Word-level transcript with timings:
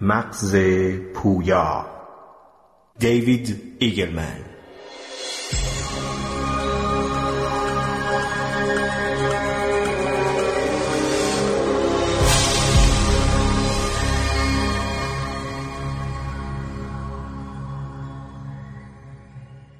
مغز 0.00 0.56
پویا. 1.14 1.86
دیوید 2.98 3.76
ایگلمن. 3.78 4.44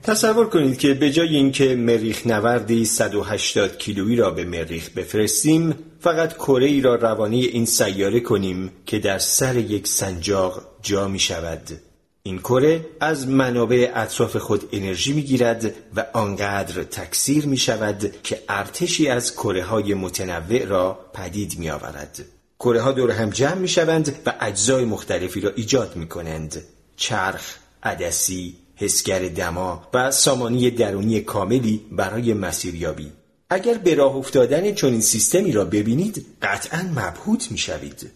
تصور 0.08 0.48
کنید 0.48 0.78
که 0.78 0.94
به 0.94 1.10
جای 1.10 1.36
اینکه 1.36 1.74
مریخ 1.74 2.26
نوردی 2.26 2.84
180 2.84 3.78
کیلویی 3.78 4.16
را 4.16 4.30
به 4.30 4.44
مریخ 4.44 4.90
بفرستیم 4.90 5.74
فقط 6.00 6.32
کره 6.32 6.66
ای 6.66 6.80
را 6.80 6.94
روانه 6.94 7.36
این 7.36 7.66
سیاره 7.66 8.20
کنیم 8.20 8.72
که 8.86 8.98
در 8.98 9.18
سر 9.18 9.56
یک 9.56 9.88
سنجاق 9.88 10.62
جا 10.82 11.08
می 11.08 11.18
شود. 11.18 11.80
این 12.22 12.38
کره 12.38 12.86
از 13.00 13.28
منابع 13.28 13.92
اطراف 13.94 14.36
خود 14.36 14.68
انرژی 14.72 15.12
می 15.12 15.22
گیرد 15.22 15.74
و 15.96 16.06
آنقدر 16.12 16.82
تکثیر 16.82 17.46
می 17.46 17.56
شود 17.56 18.12
که 18.22 18.42
ارتشی 18.48 19.08
از 19.08 19.32
کره 19.32 19.64
های 19.64 19.94
متنوع 19.94 20.64
را 20.64 20.98
پدید 21.14 21.58
می 21.58 21.70
آورد. 21.70 22.24
کره 22.58 22.80
ها 22.80 22.92
دور 22.92 23.10
هم 23.10 23.30
جمع 23.30 23.54
می 23.54 23.68
شوند 23.68 24.16
و 24.26 24.34
اجزای 24.40 24.84
مختلفی 24.84 25.40
را 25.40 25.50
ایجاد 25.56 25.96
می 25.96 26.08
کنند. 26.08 26.62
چرخ، 26.96 27.54
عدسی، 27.82 28.54
حسگر 28.80 29.28
دما 29.28 29.88
و 29.94 30.10
سامانی 30.10 30.70
درونی 30.70 31.20
کاملی 31.20 31.80
برای 31.92 32.34
مسیریابی 32.34 33.12
اگر 33.50 33.74
به 33.74 33.94
راه 33.94 34.16
افتادن 34.16 34.74
چنین 34.74 35.00
سیستمی 35.00 35.52
را 35.52 35.64
ببینید 35.64 36.26
قطعا 36.42 36.82
مبهوت 36.82 37.52
می‌شوید. 37.52 38.10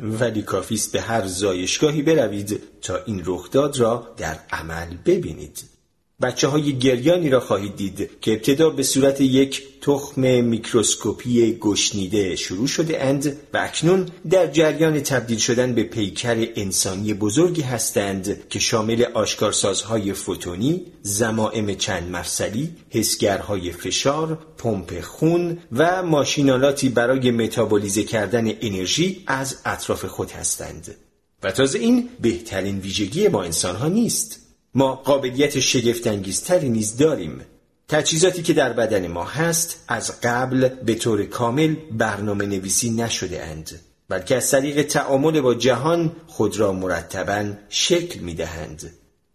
ولی 0.00 0.42
کافیه 0.42 0.80
به 0.92 1.00
هر 1.00 1.26
زایشگاهی 1.26 2.02
بروید 2.02 2.60
تا 2.82 2.96
این 3.06 3.22
رخداد 3.26 3.78
را 3.78 4.14
در 4.16 4.38
عمل 4.50 4.96
ببینید. 5.04 5.64
بچه 6.22 6.48
های 6.48 6.78
گریانی 6.78 7.30
را 7.30 7.40
خواهید 7.40 7.76
دید 7.76 8.10
که 8.20 8.32
ابتدا 8.32 8.70
به 8.70 8.82
صورت 8.82 9.20
یک 9.20 9.62
تخم 9.80 10.20
میکروسکوپی 10.20 11.58
گشنیده 11.60 12.36
شروع 12.36 12.66
شده 12.66 13.04
اند 13.04 13.36
و 13.52 13.58
اکنون 13.58 14.08
در 14.30 14.46
جریان 14.46 15.00
تبدیل 15.00 15.38
شدن 15.38 15.74
به 15.74 15.82
پیکر 15.82 16.48
انسانی 16.56 17.14
بزرگی 17.14 17.62
هستند 17.62 18.48
که 18.48 18.58
شامل 18.58 19.04
آشکارسازهای 19.14 20.12
فوتونی، 20.12 20.82
ضمائم 21.02 21.74
چند 21.74 22.10
مفصلی، 22.10 22.70
حسگرهای 22.90 23.72
فشار، 23.72 24.38
پمپ 24.58 25.00
خون 25.00 25.58
و 25.72 26.02
ماشین‌آلاتی 26.02 26.88
برای 26.88 27.30
متابولیزه 27.30 28.04
کردن 28.04 28.52
انرژی 28.60 29.22
از 29.26 29.56
اطراف 29.64 30.04
خود 30.04 30.30
هستند. 30.30 30.94
و 31.42 31.52
تازه 31.52 31.78
این 31.78 32.08
بهترین 32.20 32.78
ویژگی 32.78 33.28
ما 33.28 33.42
انسانها 33.42 33.88
نیست. 33.88 34.45
ما 34.76 34.94
قابلیت 34.94 35.60
شگفتانگیزتری 35.60 36.68
نیز 36.68 36.96
داریم 36.96 37.40
تجهیزاتی 37.88 38.42
که 38.42 38.52
در 38.52 38.72
بدن 38.72 39.06
ما 39.06 39.24
هست 39.24 39.84
از 39.88 40.20
قبل 40.20 40.68
به 40.68 40.94
طور 40.94 41.24
کامل 41.24 41.74
برنامه 41.92 42.46
نویسی 42.46 42.90
نشده 42.90 43.42
اند 43.42 43.80
بلکه 44.08 44.36
از 44.36 44.50
طریق 44.50 44.82
تعامل 44.82 45.40
با 45.40 45.54
جهان 45.54 46.12
خود 46.26 46.58
را 46.58 46.72
مرتبا 46.72 47.44
شکل 47.68 48.20
می 48.20 48.34
دهند. 48.34 48.92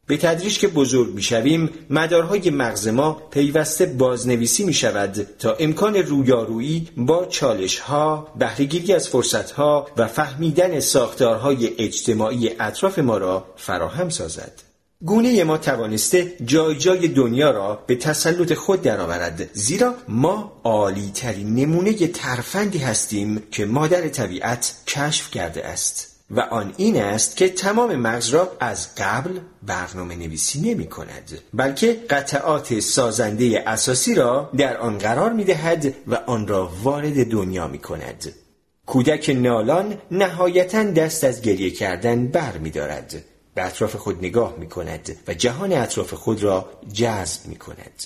به 0.08 0.18
تدریج 0.18 0.60
که 0.60 0.68
بزرگ 0.68 1.14
می 1.14 1.22
شویم 1.22 1.70
مدارهای 1.90 2.50
مغز 2.50 2.88
ما 2.88 3.14
پیوسته 3.14 3.86
بازنویسی 3.86 4.64
می 4.64 4.74
شود 4.74 5.28
تا 5.40 5.54
امکان 5.60 5.96
رویارویی 5.96 6.88
با 6.98 7.26
چالش 7.26 7.80
ها، 7.80 8.34
بهرهگیری 8.40 8.94
از 8.94 9.10
فرصت 9.10 9.52
ها 9.52 9.88
و 9.98 10.08
فهمیدن 10.08 10.80
ساختارهای 10.80 11.68
اجتماعی 11.78 12.50
اطراف 12.60 13.00
ما 13.00 13.18
را 13.18 13.46
فراهم 13.56 14.10
سازد. 14.10 14.71
گونه 15.06 15.44
ما 15.44 15.58
توانسته 15.58 16.34
جای 16.46 16.76
جای 16.76 17.08
دنیا 17.08 17.52
را 17.52 17.84
به 17.88 17.96
تسلط 17.96 18.54
خود 18.54 18.82
درآورد. 18.82 19.50
زیرا 19.54 19.96
ما 20.08 20.62
عالی 20.64 21.12
ترین 21.14 21.56
نمونه 21.56 22.08
ترفندی 22.08 22.78
هستیم 22.78 23.44
که 23.52 23.66
مادر 23.66 24.08
طبیعت 24.08 24.74
کشف 24.88 25.32
کرده 25.32 25.66
است. 25.66 26.12
و 26.32 26.40
آن 26.40 26.74
این 26.78 27.02
است 27.02 27.38
که 27.38 27.50
تمام 27.50 27.96
مغز 27.96 28.30
را 28.30 28.58
از 28.60 28.96
قبل 28.96 29.40
برنامه 29.64 30.16
نویسی 30.16 30.72
نمی 30.72 30.88
کند 30.88 31.40
بلکه 31.54 31.94
قطعات 32.10 32.80
سازنده 32.80 33.64
اساسی 33.68 34.16
را 34.16 34.50
در 34.58 34.78
آن 34.78 34.98
قرار 34.98 35.34
می 35.34 35.44
دهد 35.44 35.94
و 36.08 36.16
آن 36.16 36.48
را 36.48 36.72
وارد 36.84 37.32
دنیا 37.32 37.68
می 37.68 37.78
کند 37.78 38.34
کودک 38.86 39.30
نالان 39.30 39.98
نهایتا 40.12 40.84
دست 40.84 41.24
از 41.24 41.42
گریه 41.42 41.72
کردن 41.72 42.28
بر 42.28 42.58
می 42.58 42.70
دارد 42.70 43.24
به 43.62 43.68
اطراف 43.68 43.96
خود 43.96 44.18
نگاه 44.26 44.56
می 44.58 44.68
کند 44.70 45.18
و 45.28 45.34
جهان 45.34 45.74
اطراف 45.74 46.14
خود 46.14 46.44
را 46.44 46.70
جذب 46.94 47.48
می 47.48 47.56
کند. 47.56 48.04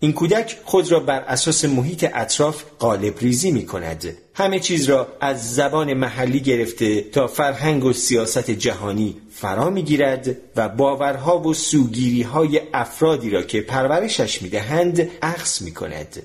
این 0.00 0.12
کودک 0.12 0.58
خود 0.64 0.92
را 0.92 1.00
بر 1.00 1.20
اساس 1.20 1.64
محیط 1.64 2.10
اطراف 2.14 2.64
قالب 2.78 3.18
ریزی 3.18 3.50
می 3.50 3.66
کند. 3.66 4.16
همه 4.34 4.60
چیز 4.60 4.84
را 4.84 5.08
از 5.20 5.54
زبان 5.54 5.94
محلی 5.94 6.40
گرفته 6.40 7.00
تا 7.00 7.26
فرهنگ 7.26 7.84
و 7.84 7.92
سیاست 7.92 8.50
جهانی 8.50 9.16
فرا 9.30 9.70
می 9.70 9.82
گیرد 9.82 10.36
و 10.56 10.68
باورها 10.68 11.38
و 11.38 11.54
سوگیری 11.54 12.22
های 12.22 12.60
افرادی 12.74 13.30
را 13.30 13.42
که 13.42 13.60
پرورشش 13.60 14.42
می 14.42 14.48
دهند 14.48 15.10
اخص 15.22 15.62
می 15.62 15.74
کند. 15.74 16.22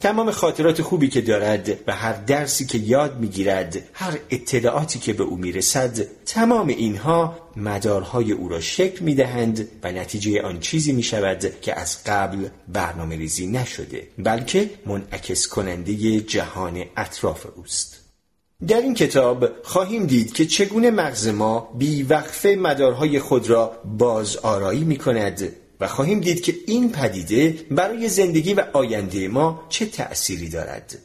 تمام 0.00 0.30
خاطرات 0.30 0.82
خوبی 0.82 1.08
که 1.08 1.20
دارد 1.20 1.78
و 1.86 1.92
هر 1.92 2.12
درسی 2.12 2.66
که 2.66 2.78
یاد 2.78 3.18
می‌گیرد 3.20 3.88
هر 3.92 4.18
اطلاعاتی 4.30 4.98
که 4.98 5.12
به 5.12 5.24
او 5.24 5.36
می‌رسد 5.36 6.24
تمام 6.26 6.68
اینها 6.68 7.38
مدارهای 7.56 8.32
او 8.32 8.48
را 8.48 8.60
شکل 8.60 9.04
می‌دهند 9.04 9.68
و 9.82 9.92
نتیجه 9.92 10.42
آن 10.42 10.60
چیزی 10.60 10.92
می 10.92 11.02
شود 11.02 11.60
که 11.60 11.80
از 11.80 12.04
قبل 12.06 12.48
برنامه 12.68 13.16
ریزی 13.16 13.46
نشده 13.46 14.08
بلکه 14.18 14.70
منعکس 14.86 15.48
کننده 15.48 16.20
جهان 16.20 16.84
اطراف 16.96 17.46
اوست. 17.56 18.00
در 18.66 18.80
این 18.80 18.94
کتاب 18.94 19.62
خواهیم 19.62 20.06
دید 20.06 20.32
که 20.32 20.46
چگونه 20.46 20.90
مغز 20.90 21.28
ما 21.28 21.74
بی 21.78 22.02
وقفه 22.02 22.56
مدارهای 22.60 23.20
خود 23.20 23.50
را 23.50 23.72
باز 23.84 24.36
آرایی 24.36 24.84
می 24.84 24.96
کند 24.96 25.52
و 25.80 25.88
خواهیم 25.88 26.20
دید 26.20 26.42
که 26.42 26.54
این 26.66 26.92
پدیده 26.92 27.56
برای 27.70 28.08
زندگی 28.08 28.54
و 28.54 28.64
آینده 28.72 29.28
ما 29.28 29.66
چه 29.68 29.86
تأثیری 29.86 30.48
دارد. 30.48 30.98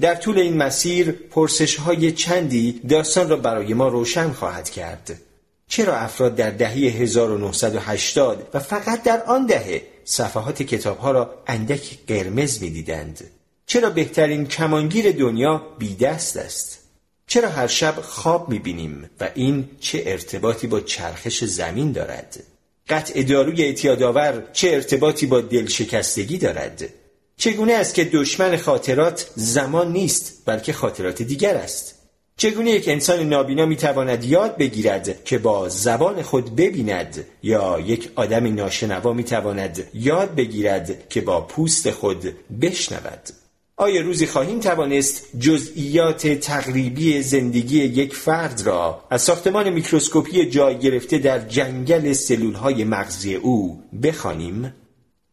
در 0.00 0.14
طول 0.14 0.38
این 0.38 0.56
مسیر 0.56 1.12
پرسش 1.12 1.76
های 1.76 2.12
چندی 2.12 2.80
داستان 2.88 3.28
را 3.28 3.36
برای 3.36 3.74
ما 3.74 3.88
روشن 3.88 4.32
خواهد 4.32 4.70
کرد. 4.70 5.20
چرا 5.68 5.96
افراد 5.96 6.36
در 6.36 6.50
دهه 6.50 6.72
1980 6.72 8.48
و 8.54 8.58
فقط 8.58 9.02
در 9.02 9.22
آن 9.22 9.46
دهه 9.46 9.82
صفحات 10.04 10.62
کتاب 10.62 10.98
ها 10.98 11.10
را 11.10 11.42
اندک 11.46 11.98
قرمز 12.06 12.62
می 12.62 12.70
دیدند؟ 12.70 13.24
چرا 13.66 13.90
بهترین 13.90 14.46
کمانگیر 14.46 15.12
دنیا 15.12 15.62
بیدست 15.78 16.36
است؟ 16.36 16.78
چرا 17.26 17.48
هر 17.48 17.66
شب 17.66 17.94
خواب 18.02 18.48
می 18.48 18.58
بینیم 18.58 19.10
و 19.20 19.30
این 19.34 19.68
چه 19.80 20.02
ارتباطی 20.06 20.66
با 20.66 20.80
چرخش 20.80 21.44
زمین 21.44 21.92
دارد؟ 21.92 22.44
قطع 22.88 23.22
داروی 23.22 23.62
اعتیادآور 23.62 24.42
چه 24.52 24.70
ارتباطی 24.70 25.26
با 25.26 25.40
دلشکستگی 25.40 26.38
دارد؟ 26.38 26.88
چگونه 27.36 27.72
است 27.72 27.94
که 27.94 28.04
دشمن 28.04 28.56
خاطرات 28.56 29.30
زمان 29.34 29.92
نیست 29.92 30.42
بلکه 30.46 30.72
خاطرات 30.72 31.22
دیگر 31.22 31.54
است؟ 31.54 31.94
چگونه 32.36 32.70
یک 32.70 32.88
انسان 32.88 33.28
نابینا 33.28 33.66
می‌تواند 33.66 34.24
یاد 34.24 34.56
بگیرد 34.56 35.24
که 35.24 35.38
با 35.38 35.68
زبان 35.68 36.22
خود 36.22 36.56
ببیند 36.56 37.24
یا 37.42 37.80
یک 37.80 38.10
آدم 38.14 38.54
ناشنوا 38.54 39.12
می‌تواند 39.12 39.88
یاد 39.94 40.34
بگیرد 40.34 41.08
که 41.08 41.20
با 41.20 41.40
پوست 41.40 41.90
خود 41.90 42.34
بشنود؟ 42.60 43.45
آیا 43.78 44.02
روزی 44.02 44.26
خواهیم 44.26 44.60
توانست 44.60 45.22
جزئیات 45.38 46.26
تقریبی 46.26 47.22
زندگی 47.22 47.78
یک 47.78 48.14
فرد 48.14 48.62
را 48.64 49.04
از 49.10 49.22
ساختمان 49.22 49.70
میکروسکوپی 49.70 50.46
جای 50.46 50.78
گرفته 50.78 51.18
در 51.18 51.38
جنگل 51.38 52.12
سلولهای 52.12 52.84
مغزی 52.84 53.34
او 53.34 53.82
بخوانیم؟ 54.02 54.74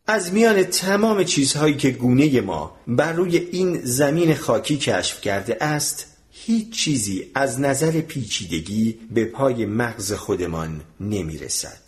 از 0.07 0.33
میان 0.33 0.63
تمام 0.63 1.23
چیزهایی 1.23 1.77
که 1.77 1.89
گونه 1.89 2.41
ما 2.41 2.77
بر 2.87 3.13
روی 3.13 3.37
این 3.37 3.81
زمین 3.83 4.35
خاکی 4.35 4.77
کشف 4.77 5.21
کرده 5.21 5.57
است 5.61 6.05
هیچ 6.31 6.69
چیزی 6.69 7.31
از 7.35 7.59
نظر 7.59 8.01
پیچیدگی 8.01 8.99
به 9.11 9.25
پای 9.25 9.65
مغز 9.65 10.13
خودمان 10.13 10.81
نمی 10.99 11.37
رسد. 11.37 11.81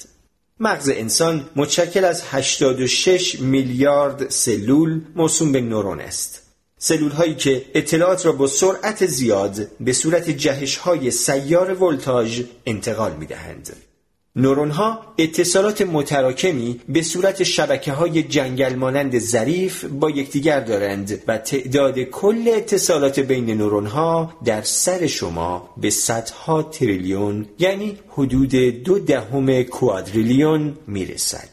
مغز 0.60 0.90
انسان 0.90 1.50
متشکل 1.56 2.06
از 2.06 2.24
86 2.32 3.40
میلیارد 3.40 4.30
سلول 4.30 5.02
موسوم 5.16 5.52
به 5.52 5.62
نورون 5.62 6.00
است. 6.00 6.45
سلول 6.78 7.12
هایی 7.12 7.36
که 7.36 7.66
اطلاعات 7.76 8.26
را 8.26 8.32
با 8.32 8.48
سرعت 8.48 9.06
زیاد 9.06 9.68
به 9.80 9.94
صورت 9.94 10.30
جهش 10.30 10.78
های 10.78 11.12
سیار 11.12 11.84
ولتاژ 11.84 12.42
انتقال 12.66 13.16
می 13.16 13.26
دهند. 13.26 13.76
نورون 14.38 14.72
ها 14.72 15.14
اتصالات 15.18 15.82
متراکمی 15.82 16.80
به 16.90 17.02
صورت 17.02 17.44
شبکه 17.44 17.92
های 17.92 18.24
جنگل 18.24 18.76
مانند 18.76 19.20
ظریف 19.20 19.86
با 19.86 20.10
یکدیگر 20.10 20.60
دارند 20.60 21.22
و 21.28 21.38
تعداد 21.38 22.00
کل 22.00 22.52
اتصالات 22.56 23.20
بین 23.20 23.58
نورون 23.58 23.86
ها 23.86 24.34
در 24.46 24.62
سر 24.62 25.08
شما 25.08 25.70
به 25.78 25.90
صدها 25.90 26.64
تریلیون 26.64 27.46
یعنی 27.60 27.98
حدود 28.10 28.56
دو 28.56 29.00
دهم 29.00 29.64
کوادریلیون 29.64 30.78
می‌رسد. 30.88 31.50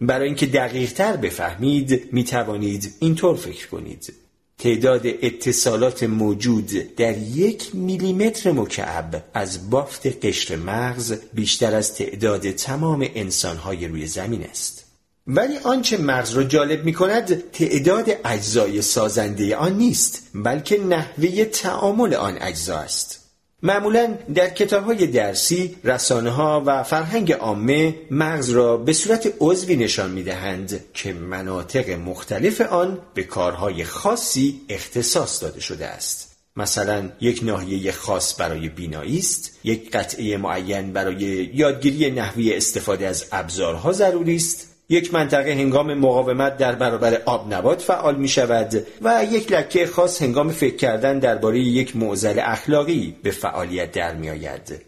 برای 0.00 0.26
اینکه 0.26 0.46
دقیق 0.46 0.92
تر 0.92 1.16
بفهمید 1.16 2.08
می 2.12 2.24
توانید 2.24 2.94
اینطور 3.00 3.36
فکر 3.36 3.68
کنید. 3.68 4.25
تعداد 4.58 5.06
اتصالات 5.06 6.02
موجود 6.02 6.94
در 6.96 7.18
یک 7.18 7.74
میلیمتر 7.74 8.52
مکعب 8.52 9.24
از 9.34 9.70
بافت 9.70 10.24
قشر 10.24 10.56
مغز 10.56 11.14
بیشتر 11.34 11.74
از 11.74 11.94
تعداد 11.94 12.50
تمام 12.50 13.06
انسانهای 13.14 13.88
روی 13.88 14.06
زمین 14.06 14.44
است. 14.44 14.84
ولی 15.26 15.56
آنچه 15.58 15.98
مغز 15.98 16.32
را 16.32 16.44
جالب 16.44 16.84
می 16.84 16.92
کند 16.92 17.50
تعداد 17.50 18.18
اجزای 18.24 18.82
سازنده 18.82 19.56
آن 19.56 19.78
نیست 19.78 20.22
بلکه 20.34 20.78
نحوه 20.78 21.44
تعامل 21.44 22.14
آن 22.14 22.38
اجزا 22.40 22.78
است. 22.78 23.25
معمولا 23.62 24.18
در 24.34 24.50
کتاب 24.50 24.84
های 24.84 25.06
درسی، 25.06 25.76
رسانه 25.84 26.30
ها 26.30 26.62
و 26.66 26.82
فرهنگ 26.82 27.32
عامه 27.32 27.94
مغز 28.10 28.50
را 28.50 28.76
به 28.76 28.92
صورت 28.92 29.34
عضوی 29.40 29.76
نشان 29.76 30.10
می 30.10 30.22
دهند 30.22 30.84
که 30.94 31.12
مناطق 31.12 31.90
مختلف 31.90 32.60
آن 32.60 32.98
به 33.14 33.22
کارهای 33.22 33.84
خاصی 33.84 34.60
اختصاص 34.68 35.42
داده 35.42 35.60
شده 35.60 35.86
است. 35.86 36.36
مثلا 36.56 37.08
یک 37.20 37.40
ناحیه 37.42 37.92
خاص 37.92 38.40
برای 38.40 38.68
بینایی 38.68 39.18
است، 39.18 39.58
یک 39.64 39.90
قطعه 39.90 40.36
معین 40.36 40.92
برای 40.92 41.50
یادگیری 41.54 42.10
نحوی 42.10 42.54
استفاده 42.54 43.06
از 43.06 43.24
ابزارها 43.32 43.92
ضروری 43.92 44.36
است، 44.36 44.75
یک 44.88 45.14
منطقه 45.14 45.52
هنگام 45.52 45.94
مقاومت 45.94 46.56
در 46.56 46.74
برابر 46.74 47.22
آب 47.24 47.54
نبات 47.54 47.82
فعال 47.82 48.16
می 48.16 48.28
شود 48.28 48.86
و 49.02 49.24
یک 49.30 49.52
لکه 49.52 49.86
خاص 49.86 50.22
هنگام 50.22 50.50
فکر 50.50 50.76
کردن 50.76 51.18
درباره 51.18 51.58
یک 51.60 51.96
معضل 51.96 52.40
اخلاقی 52.42 53.16
به 53.22 53.30
فعالیت 53.30 53.92
در 53.92 54.14
می 54.14 54.30
آید. 54.30 54.82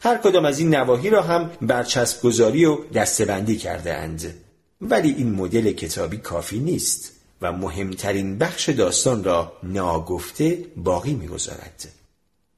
هر 0.00 0.16
کدام 0.16 0.44
از 0.44 0.58
این 0.58 0.74
نواحی 0.74 1.10
را 1.10 1.22
هم 1.22 1.50
برچسب 1.62 2.22
گذاری 2.22 2.64
و 2.64 2.78
دستبندی 2.94 3.56
کرده 3.56 3.94
اند. 3.94 4.34
ولی 4.80 5.14
این 5.18 5.34
مدل 5.34 5.72
کتابی 5.72 6.16
کافی 6.16 6.58
نیست 6.58 7.12
و 7.42 7.52
مهمترین 7.52 8.38
بخش 8.38 8.68
داستان 8.68 9.24
را 9.24 9.52
ناگفته 9.62 10.58
باقی 10.76 11.14
می‌گذارد. 11.14 11.97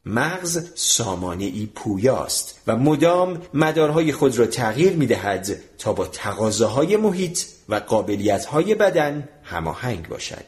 مغز 0.06 0.67
سامانه 0.75 1.44
ای 1.44 1.69
پویاست 1.75 2.61
و 2.67 2.76
مدام 2.76 3.43
مدارهای 3.55 4.12
خود 4.12 4.38
را 4.38 4.47
تغییر 4.47 4.93
می 4.93 5.06
دهد 5.06 5.61
تا 5.79 5.93
با 5.93 6.06
تقاضاهای 6.06 6.97
محیط 6.97 7.41
و 7.69 7.75
قابلیتهای 7.75 8.75
بدن 8.75 9.29
هماهنگ 9.43 10.08
باشد. 10.08 10.44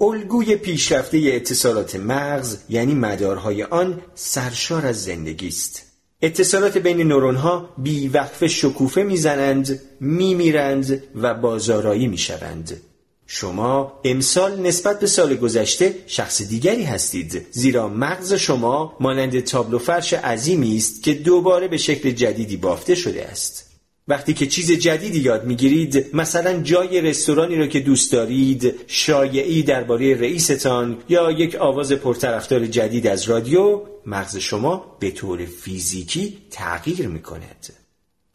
الگوی 0.00 0.56
پیشرفته 0.56 1.30
اتصالات 1.32 1.96
مغز 1.96 2.58
یعنی 2.68 2.94
مدارهای 2.94 3.62
آن 3.62 4.02
سرشار 4.14 4.86
از 4.86 5.04
زندگی 5.04 5.48
است. 5.48 5.82
اتصالات 6.22 6.78
بین 6.78 7.00
نورونها 7.00 7.68
بی 7.78 8.08
وقف 8.08 8.46
شکوفه 8.46 9.02
می‌زنند، 9.02 9.80
میمیرند 10.00 11.02
و 11.14 11.34
بازارایی 11.34 12.06
می‌شوند. 12.06 12.80
شما 13.26 14.00
امسال 14.04 14.60
نسبت 14.60 15.00
به 15.00 15.06
سال 15.06 15.34
گذشته 15.34 15.94
شخص 16.06 16.42
دیگری 16.42 16.82
هستید 16.82 17.46
زیرا 17.50 17.88
مغز 17.88 18.34
شما 18.34 18.96
مانند 19.00 19.40
تابلو 19.40 19.78
فرش 19.78 20.12
عظیمی 20.12 20.76
است 20.76 21.02
که 21.02 21.14
دوباره 21.14 21.68
به 21.68 21.76
شکل 21.76 22.10
جدیدی 22.10 22.56
بافته 22.56 22.94
شده 22.94 23.24
است. 23.24 23.66
وقتی 24.08 24.34
که 24.34 24.46
چیز 24.46 24.72
جدیدی 24.72 25.18
یاد 25.18 25.44
می‌گیرید 25.44 26.16
مثلا 26.16 26.62
جای 26.62 27.00
رستورانی 27.00 27.56
را 27.56 27.66
که 27.66 27.80
دوست 27.80 28.12
دارید 28.12 28.74
شایعی 28.86 29.62
درباره 29.62 30.14
رئیستان 30.14 30.98
یا 31.08 31.30
یک 31.30 31.54
آواز 31.54 31.92
پرطرفدار 31.92 32.66
جدید 32.66 33.06
از 33.06 33.24
رادیو 33.24 33.82
مغز 34.06 34.36
شما 34.36 34.96
به 35.00 35.10
طور 35.10 35.44
فیزیکی 35.44 36.38
تغییر 36.50 37.08
می 37.08 37.22
کند 37.22 37.74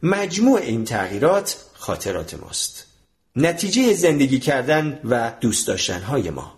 مجموع 0.04 0.60
این 0.60 0.86
تغییرات 0.86 1.58
خاطرات 1.74 2.34
ماست. 2.34 2.91
نتیجه 3.36 3.94
زندگی 3.94 4.39
کردن 4.39 5.00
و 5.04 5.33
دوست 5.42 5.68
داشتن 5.68 6.01
های 6.01 6.30
ما. 6.30 6.54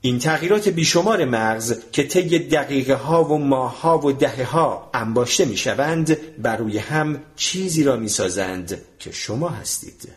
این 0.00 0.18
تغییرات 0.18 0.68
بیشمار 0.68 1.24
مغز 1.24 1.78
که 1.92 2.02
طی 2.02 2.38
دقیقه 2.38 2.94
ها 2.94 3.24
و 3.24 3.38
ماه 3.38 3.80
ها 3.80 3.98
و 3.98 4.12
دهه 4.12 4.44
ها 4.44 4.90
انباشته 4.94 5.44
می 5.44 5.56
شوند 5.56 6.16
بر 6.42 6.56
روی 6.56 6.78
هم 6.78 7.22
چیزی 7.36 7.84
را 7.84 7.96
می 7.96 8.08
سازند 8.08 8.82
که 8.98 9.12
شما 9.12 9.48
هستید. 9.48 10.08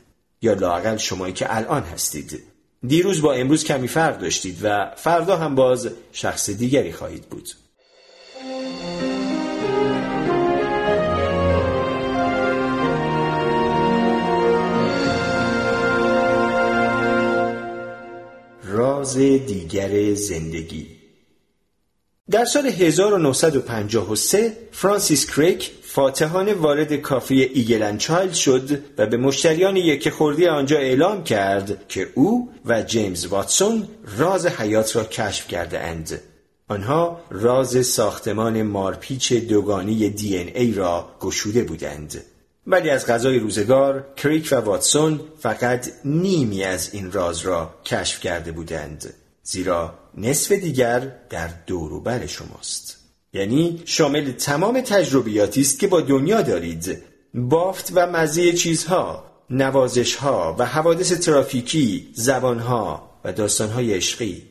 یا 0.42 0.54
لاقل 0.54 0.98
شمایی 0.98 1.34
که 1.34 1.58
الان 1.58 1.84
هستید. 1.84 2.44
دیروز 2.88 3.22
با 3.22 3.34
امروز 3.34 3.64
کمی 3.64 3.88
فرق 3.88 4.20
داشتید 4.20 4.60
و 4.64 4.92
فردا 4.96 5.38
هم 5.38 5.56
باز 5.56 5.90
شخص 6.12 6.50
دیگری 6.50 6.92
خواهید 6.92 7.24
بود. 7.30 7.50
راز 19.04 19.18
دیگر 19.18 20.14
زندگی 20.14 20.88
در 22.32 22.46
سال 22.46 22.66
1953 22.66 24.58
فرانسیس 24.72 25.26
کریک 25.26 25.72
فاتحانه 25.82 26.54
وارد 26.54 26.94
کافه‌ی 26.96 27.42
Eagle 27.42 27.77
and 27.77 27.98
Child 27.98 28.34
شد 28.34 28.80
و 28.98 29.06
به 29.06 29.18
مشتریان 29.18 29.76
یکه‌خورده‌ی 29.76 30.48
آنجا 30.48 30.78
اعلام 30.78 31.24
کرد 31.24 31.88
که 31.88 32.10
او 32.16 32.50
و 32.66 32.82
جیمز 32.82 33.26
واتسون 33.26 33.88
راز 34.18 34.46
حیات 34.46 34.96
را 34.96 35.04
کشف 35.04 35.48
کرده 35.48 35.80
اند. 35.80 36.22
آنها 36.68 37.22
راز 37.32 37.86
ساختمان 37.86 38.62
مارپیچ 38.62 39.34
دوگانه‌ی 39.34 40.10
دی‌ان‌ای 40.10 40.74
را 40.74 41.10
گشوده 41.20 41.64
بودند. 41.64 42.22
ولی 42.68 42.90
از 42.90 43.08
قضای 43.08 43.40
روزگار 43.40 44.14
کریک 44.16 44.50
و 44.52 44.56
واتسون 44.56 45.20
فقط 45.40 45.90
نیمی 46.06 46.64
از 46.64 46.94
این 46.94 47.12
راز 47.12 47.40
را 47.40 47.76
کشف 47.86 48.20
کرده 48.20 48.52
بودند 48.52 49.14
زیرا 49.44 49.94
نصف 50.18 50.52
دیگر 50.52 51.12
در 51.30 51.50
دوروبر 51.68 52.26
شماست. 52.26 52.98
یعنی 53.34 53.82
شامل 53.86 54.32
تمام 54.32 54.82
تجربیاتی 54.82 55.62
است 55.62 55.80
که 55.80 55.88
با 55.88 56.02
دنیا 56.02 56.42
دارید. 56.42 56.98
بافت 57.34 57.92
و 57.96 58.08
مزه 58.08 58.54
چیزها 58.54 59.24
نوازشها 59.50 60.56
و 60.60 60.66
حوادث 60.66 61.12
ترافیکی 61.12 62.08
زبانها 62.14 63.10
و 63.24 63.34
داستانهای 63.34 63.94
عشقی. 63.94 64.44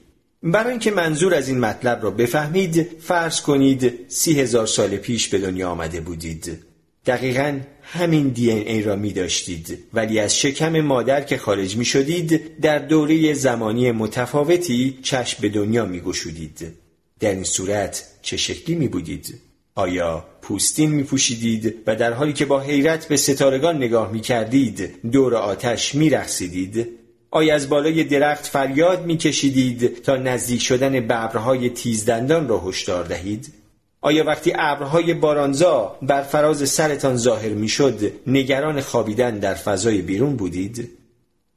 برای 0.43 0.70
اینکه 0.70 0.91
منظور 0.91 1.35
از 1.35 1.49
این 1.49 1.61
مطلب 1.61 2.03
را 2.03 2.11
بفهمید 2.11 3.00
فرض 3.00 3.41
کنید 3.41 4.11
سی 4.11 4.41
هزار 4.41 4.67
سال 4.67 4.97
پیش 4.97 5.29
به 5.29 5.38
دنیا 5.38 5.70
آمده 5.70 6.00
بودید. 6.00 6.71
دقیقا 7.06 7.60
همین 7.82 8.28
دی 8.28 8.50
ای 8.50 8.82
را 8.82 8.96
می 8.96 9.12
داشتید 9.12 9.79
ولی 9.93 10.19
از 10.19 10.38
شکم 10.38 10.81
مادر 10.81 11.20
که 11.20 11.36
خارج 11.36 11.77
می 11.77 11.84
شدید 11.84 12.60
در 12.60 12.79
دوره 12.79 13.34
زمانی 13.34 13.93
متفاوتی 13.93 14.98
چشم 15.03 15.38
به 15.43 15.48
دنیا 15.48 15.84
می 15.84 16.00
گشودید. 16.00 16.72
در 17.20 17.31
این 17.31 17.44
صورت 17.44 18.05
چه 18.22 18.36
شکلی 18.36 18.74
می 18.74 18.88
بودید؟ 18.88 19.41
آیا 19.74 20.24
پوستین 20.43 20.91
می 20.91 21.03
پوشیدید 21.03 21.74
و 21.86 21.96
در 21.96 22.12
حالی 22.12 22.32
که 22.32 22.44
با 22.44 22.60
حیرت 22.60 23.08
به 23.08 23.17
ستارگان 23.17 23.77
نگاه 23.77 24.12
می 24.12 24.20
کردید 24.20 25.00
دور 25.12 25.34
آتش 25.34 25.94
می 25.94 26.10
رخصیدید؟ 26.10 26.88
آیا 27.31 27.55
از 27.55 27.69
بالای 27.69 28.05
درخت 28.05 28.46
فریاد 28.46 29.06
می 29.06 29.17
کشیدید 29.17 30.03
تا 30.03 30.17
نزدیک 30.17 30.62
شدن 30.62 30.93
ببرهای 30.93 31.70
تیزدندان 31.70 32.48
را 32.48 32.60
هشدار 32.60 33.05
دهید؟ 33.05 33.61
آیا 34.05 34.25
وقتی 34.25 34.53
ابرهای 34.59 35.15
بارانزا 35.15 35.99
بر 36.03 36.23
فراز 36.23 36.71
سرتان 36.71 37.17
ظاهر 37.17 37.49
می‌شد 37.49 38.13
نگران 38.27 38.81
خوابیدن 38.81 39.39
در 39.39 39.55
فضای 39.55 40.03
بیرون 40.03 40.37
بودید؟ 40.37 40.91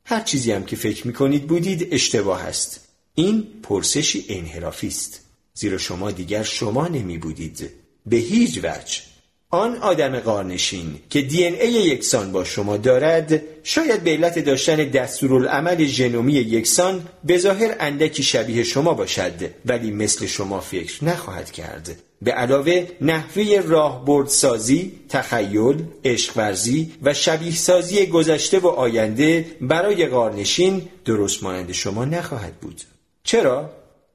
هر 0.06 0.22
چیزی 0.22 0.52
هم 0.52 0.64
که 0.64 0.76
فکر 0.76 1.08
می 1.08 1.14
کنید 1.14 1.48
بودید 1.48 1.88
اشتباه 1.92 2.44
است. 2.44 2.88
این 3.16 3.48
پرسشی 3.64 4.26
انحرافی 4.30 4.88
است. 4.88 5.22
زیرا 5.54 5.78
شما 5.78 6.12
دیگر 6.12 6.44
شما 6.44 6.88
نمی 6.88 7.18
بودید. 7.18 7.70
به 8.06 8.18
هیچ 8.18 8.58
وجه. 8.64 9.02
آن 9.56 9.78
آدم 9.78 10.20
قارنشین 10.20 10.96
که 11.10 11.22
دی 11.22 11.46
ای 11.46 11.72
یکسان 11.72 12.32
با 12.32 12.44
شما 12.44 12.78
دارد 12.78 13.42
شاید 13.64 14.04
به 14.04 14.12
علت 14.12 14.40
داشتن 14.40 14.76
دستورالعمل 14.76 15.86
ژنومی 15.86 16.34
یکسان 16.34 17.08
به 17.24 17.38
ظاهر 17.38 17.76
اندکی 17.80 18.24
شبیه 18.24 18.64
شما 18.64 18.94
باشد 18.94 19.34
ولی 19.66 19.92
مثل 19.92 20.26
شما 20.26 20.60
فکر 20.60 21.06
نخواهد 21.06 21.52
کرد 21.52 21.96
به 22.22 22.32
علاوه 22.32 22.88
نحوه 23.02 23.62
راهبرد 23.68 24.28
سازی، 24.28 24.92
تخیل، 25.10 25.84
عشق 26.06 26.56
و 27.04 27.14
شبیه 27.14 27.56
سازی 27.56 28.06
گذشته 28.06 28.60
و 28.60 28.68
آینده 28.68 29.46
برای 29.62 30.06
قارنشین 30.06 30.82
درست 31.06 31.44
مانند 31.44 31.72
شما 31.72 32.06
نخواهد 32.06 32.54
بود. 32.54 32.82
چرا؟ 33.24 33.70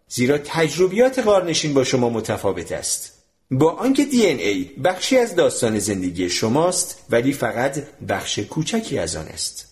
زیرا 0.08 0.38
تجربیات 0.38 1.18
قارنشین 1.18 1.74
با 1.74 1.84
شما 1.84 2.10
متفاوت 2.10 2.72
است. 2.72 3.19
با 3.50 3.70
آنکه 3.70 4.04
دی 4.04 4.26
ای 4.26 4.64
بخشی 4.64 5.18
از 5.18 5.34
داستان 5.34 5.78
زندگی 5.78 6.30
شماست 6.30 6.98
ولی 7.10 7.32
فقط 7.32 7.82
بخش 8.08 8.38
کوچکی 8.38 8.98
از 8.98 9.16
آن 9.16 9.26
است. 9.26 9.66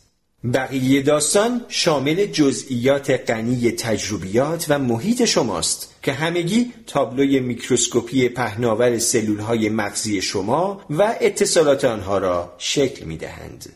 بقیه 0.54 1.02
داستان 1.02 1.64
شامل 1.68 2.26
جزئیات 2.26 3.30
غنی 3.30 3.70
تجربیات 3.70 4.66
و 4.68 4.78
محیط 4.78 5.24
شماست 5.24 5.94
که 6.02 6.12
همگی 6.12 6.72
تابلوی 6.86 7.40
میکروسکوپی 7.40 8.28
پهناور 8.28 8.98
سلول 8.98 9.38
های 9.38 9.68
مغزی 9.68 10.22
شما 10.22 10.80
و 10.90 11.16
اتصالات 11.20 11.84
آنها 11.84 12.18
را 12.18 12.54
شکل 12.58 13.04
می 13.04 13.16
دهند. 13.16 13.72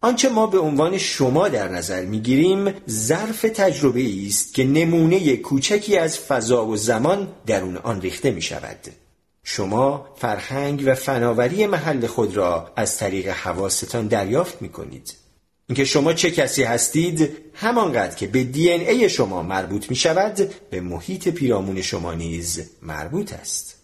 آنچه 0.00 0.28
ما 0.28 0.46
به 0.46 0.58
عنوان 0.58 0.98
شما 0.98 1.48
در 1.48 1.68
نظر 1.68 2.04
می 2.04 2.20
گیریم 2.20 2.74
ظرف 2.90 3.42
تجربه 3.42 4.26
است 4.26 4.54
که 4.54 4.64
نمونه 4.64 5.36
کوچکی 5.36 5.96
از 5.96 6.18
فضا 6.18 6.66
و 6.66 6.76
زمان 6.76 7.28
درون 7.46 7.76
آن 7.76 8.00
ریخته 8.00 8.30
می 8.30 8.42
شود. 8.42 8.78
شما 9.50 10.14
فرهنگ 10.16 10.82
و 10.86 10.94
فناوری 10.94 11.66
محل 11.66 12.06
خود 12.06 12.36
را 12.36 12.72
از 12.76 12.98
طریق 12.98 13.28
حواستان 13.28 14.06
دریافت 14.06 14.62
می 14.62 14.68
کنید. 14.68 15.14
اینکه 15.68 15.84
شما 15.84 16.12
چه 16.12 16.30
کسی 16.30 16.62
هستید 16.62 17.30
همانقدر 17.54 18.14
که 18.14 18.26
به 18.26 18.44
دی 18.44 18.70
ای 18.70 19.08
شما 19.08 19.42
مربوط 19.42 19.90
می 19.90 19.96
شود 19.96 20.54
به 20.70 20.80
محیط 20.80 21.28
پیرامون 21.28 21.82
شما 21.82 22.14
نیز 22.14 22.70
مربوط 22.82 23.32
است. 23.32 23.76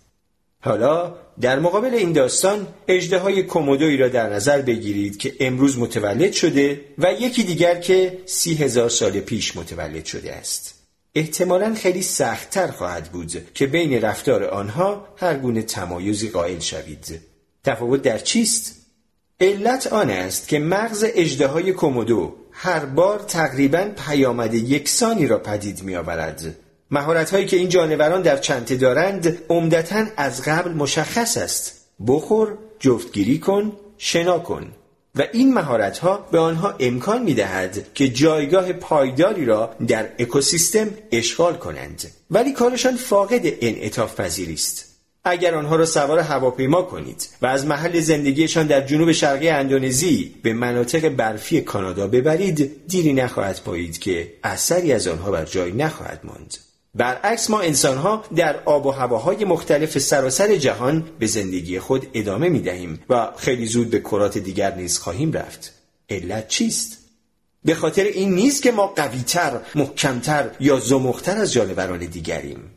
حالا 0.60 1.14
در 1.40 1.58
مقابل 1.58 1.94
این 1.94 2.12
داستان 2.12 2.66
اجده 2.88 3.18
های 3.18 3.42
کومودوی 3.42 3.96
را 3.96 4.08
در 4.08 4.32
نظر 4.32 4.62
بگیرید 4.62 5.18
که 5.18 5.34
امروز 5.40 5.78
متولد 5.78 6.32
شده 6.32 6.80
و 6.98 7.12
یکی 7.12 7.42
دیگر 7.42 7.80
که 7.80 8.18
سی 8.26 8.54
هزار 8.54 8.88
سال 8.88 9.20
پیش 9.20 9.56
متولد 9.56 10.04
شده 10.04 10.32
است. 10.32 10.83
احتمالا 11.14 11.74
خیلی 11.74 12.02
سختتر 12.02 12.66
خواهد 12.66 13.12
بود 13.12 13.52
که 13.54 13.66
بین 13.66 14.00
رفتار 14.00 14.44
آنها 14.44 15.08
هر 15.16 15.34
گونه 15.36 15.62
تمایزی 15.62 16.28
قائل 16.28 16.58
شوید. 16.58 17.20
تفاوت 17.64 18.02
در 18.02 18.18
چیست؟ 18.18 18.86
علت 19.40 19.86
آن 19.86 20.10
است 20.10 20.48
که 20.48 20.58
مغز 20.58 21.04
اجده 21.08 21.46
های 21.46 21.72
کومودو 21.72 22.36
هر 22.50 22.84
بار 22.84 23.18
تقریبا 23.18 23.90
پیامد 24.06 24.54
یکسانی 24.54 25.26
را 25.26 25.38
پدید 25.38 25.82
می 25.82 25.96
آورد. 25.96 26.56
مهارت 26.90 27.30
هایی 27.30 27.46
که 27.46 27.56
این 27.56 27.68
جانوران 27.68 28.22
در 28.22 28.36
چنته 28.36 28.76
دارند 28.76 29.38
عمدتا 29.48 30.06
از 30.16 30.42
قبل 30.42 30.70
مشخص 30.70 31.36
است. 31.36 31.86
بخور، 32.06 32.58
جفتگیری 32.78 33.38
کن، 33.38 33.72
شنا 33.98 34.38
کن. 34.38 34.72
و 35.14 35.22
این 35.32 35.54
مهارت 35.54 35.98
ها 35.98 36.28
به 36.32 36.38
آنها 36.38 36.74
امکان 36.80 37.22
می 37.22 37.34
دهد 37.34 37.94
که 37.94 38.08
جایگاه 38.08 38.72
پایداری 38.72 39.44
را 39.44 39.74
در 39.86 40.08
اکوسیستم 40.18 40.90
اشغال 41.12 41.56
کنند. 41.56 42.10
ولی 42.30 42.52
کارشان 42.52 42.96
فاقد 42.96 43.42
انعطاف 43.44 44.20
پذیری 44.20 44.54
است. 44.54 44.94
اگر 45.24 45.54
آنها 45.54 45.76
را 45.76 45.86
سوار 45.86 46.18
هواپیما 46.18 46.82
کنید 46.82 47.28
و 47.42 47.46
از 47.46 47.66
محل 47.66 48.00
زندگیشان 48.00 48.66
در 48.66 48.80
جنوب 48.80 49.12
شرقی 49.12 49.48
اندونزی 49.48 50.34
به 50.42 50.52
مناطق 50.52 51.08
برفی 51.08 51.60
کانادا 51.60 52.06
ببرید 52.06 52.86
دیری 52.88 53.12
نخواهد 53.12 53.60
پایید 53.64 53.98
که 53.98 54.32
اثری 54.44 54.92
از 54.92 55.08
آنها 55.08 55.30
بر 55.30 55.44
جای 55.44 55.72
نخواهد 55.72 56.20
ماند. 56.24 56.54
برعکس 56.94 57.50
ما 57.50 57.60
انسانها 57.60 58.24
در 58.36 58.56
آب 58.64 58.86
و 58.86 58.90
هواهای 58.90 59.44
مختلف 59.44 59.98
سراسر 59.98 60.56
جهان 60.56 61.04
به 61.18 61.26
زندگی 61.26 61.78
خود 61.78 62.06
ادامه 62.14 62.48
می 62.48 62.60
دهیم 62.60 63.00
و 63.08 63.28
خیلی 63.36 63.66
زود 63.66 63.90
به 63.90 64.00
کرات 64.00 64.38
دیگر 64.38 64.74
نیز 64.74 64.98
خواهیم 64.98 65.32
رفت. 65.32 65.72
علت 66.10 66.48
چیست؟ 66.48 66.98
به 67.64 67.74
خاطر 67.74 68.04
این 68.04 68.34
نیست 68.34 68.62
که 68.62 68.72
ما 68.72 68.86
قویتر، 68.86 69.60
محکمتر 69.74 70.50
یا 70.60 70.80
زمختر 70.80 71.38
از 71.38 71.52
جانوران 71.52 71.98
دیگریم. 71.98 72.70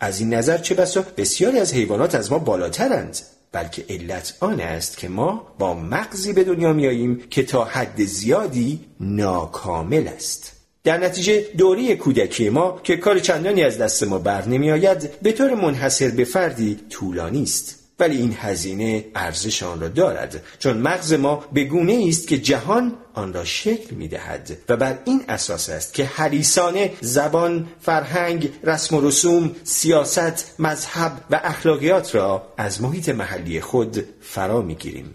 از 0.00 0.20
این 0.20 0.34
نظر 0.34 0.58
چه 0.58 0.74
بسا 0.74 1.04
بسیاری 1.16 1.58
از 1.58 1.74
حیوانات 1.74 2.14
از 2.14 2.32
ما 2.32 2.38
بالاترند 2.38 3.18
بلکه 3.52 3.84
علت 3.88 4.36
آن 4.40 4.60
است 4.60 4.96
که 4.96 5.08
ما 5.08 5.54
با 5.58 5.74
مغزی 5.74 6.32
به 6.32 6.44
دنیا 6.44 6.72
میاییم 6.72 7.22
که 7.30 7.42
تا 7.42 7.64
حد 7.64 8.04
زیادی 8.04 8.80
ناکامل 9.00 10.08
است. 10.08 10.59
در 10.84 10.98
نتیجه 10.98 11.40
دوره 11.58 11.96
کودکی 11.96 12.48
ما 12.48 12.80
که 12.84 12.96
کار 12.96 13.18
چندانی 13.18 13.62
از 13.62 13.78
دست 13.78 14.02
ما 14.02 14.18
بر 14.18 14.48
نمی 14.48 14.70
آید 14.70 15.20
به 15.22 15.32
طور 15.32 15.54
منحصر 15.54 16.08
به 16.08 16.24
فردی 16.24 16.78
طولانی 16.90 17.42
است 17.42 17.80
ولی 17.98 18.16
این 18.16 18.36
هزینه 18.40 19.04
ارزش 19.14 19.62
آن 19.62 19.80
را 19.80 19.88
دارد 19.88 20.42
چون 20.58 20.78
مغز 20.78 21.12
ما 21.12 21.44
به 21.52 21.64
گونه 21.64 22.04
است 22.08 22.28
که 22.28 22.38
جهان 22.38 22.96
آن 23.14 23.32
را 23.32 23.44
شکل 23.44 23.94
می 23.94 24.08
دهد 24.08 24.56
و 24.68 24.76
بر 24.76 24.98
این 25.04 25.24
اساس 25.28 25.70
است 25.70 25.94
که 25.94 26.04
حریسانه 26.04 26.92
زبان، 27.00 27.68
فرهنگ، 27.80 28.52
رسم 28.64 28.96
و 28.96 29.00
رسوم، 29.00 29.56
سیاست، 29.64 30.54
مذهب 30.58 31.12
و 31.30 31.40
اخلاقیات 31.44 32.14
را 32.14 32.52
از 32.56 32.82
محیط 32.82 33.08
محلی 33.08 33.60
خود 33.60 34.04
فرا 34.20 34.62
می 34.62 34.74
گیریم. 34.74 35.14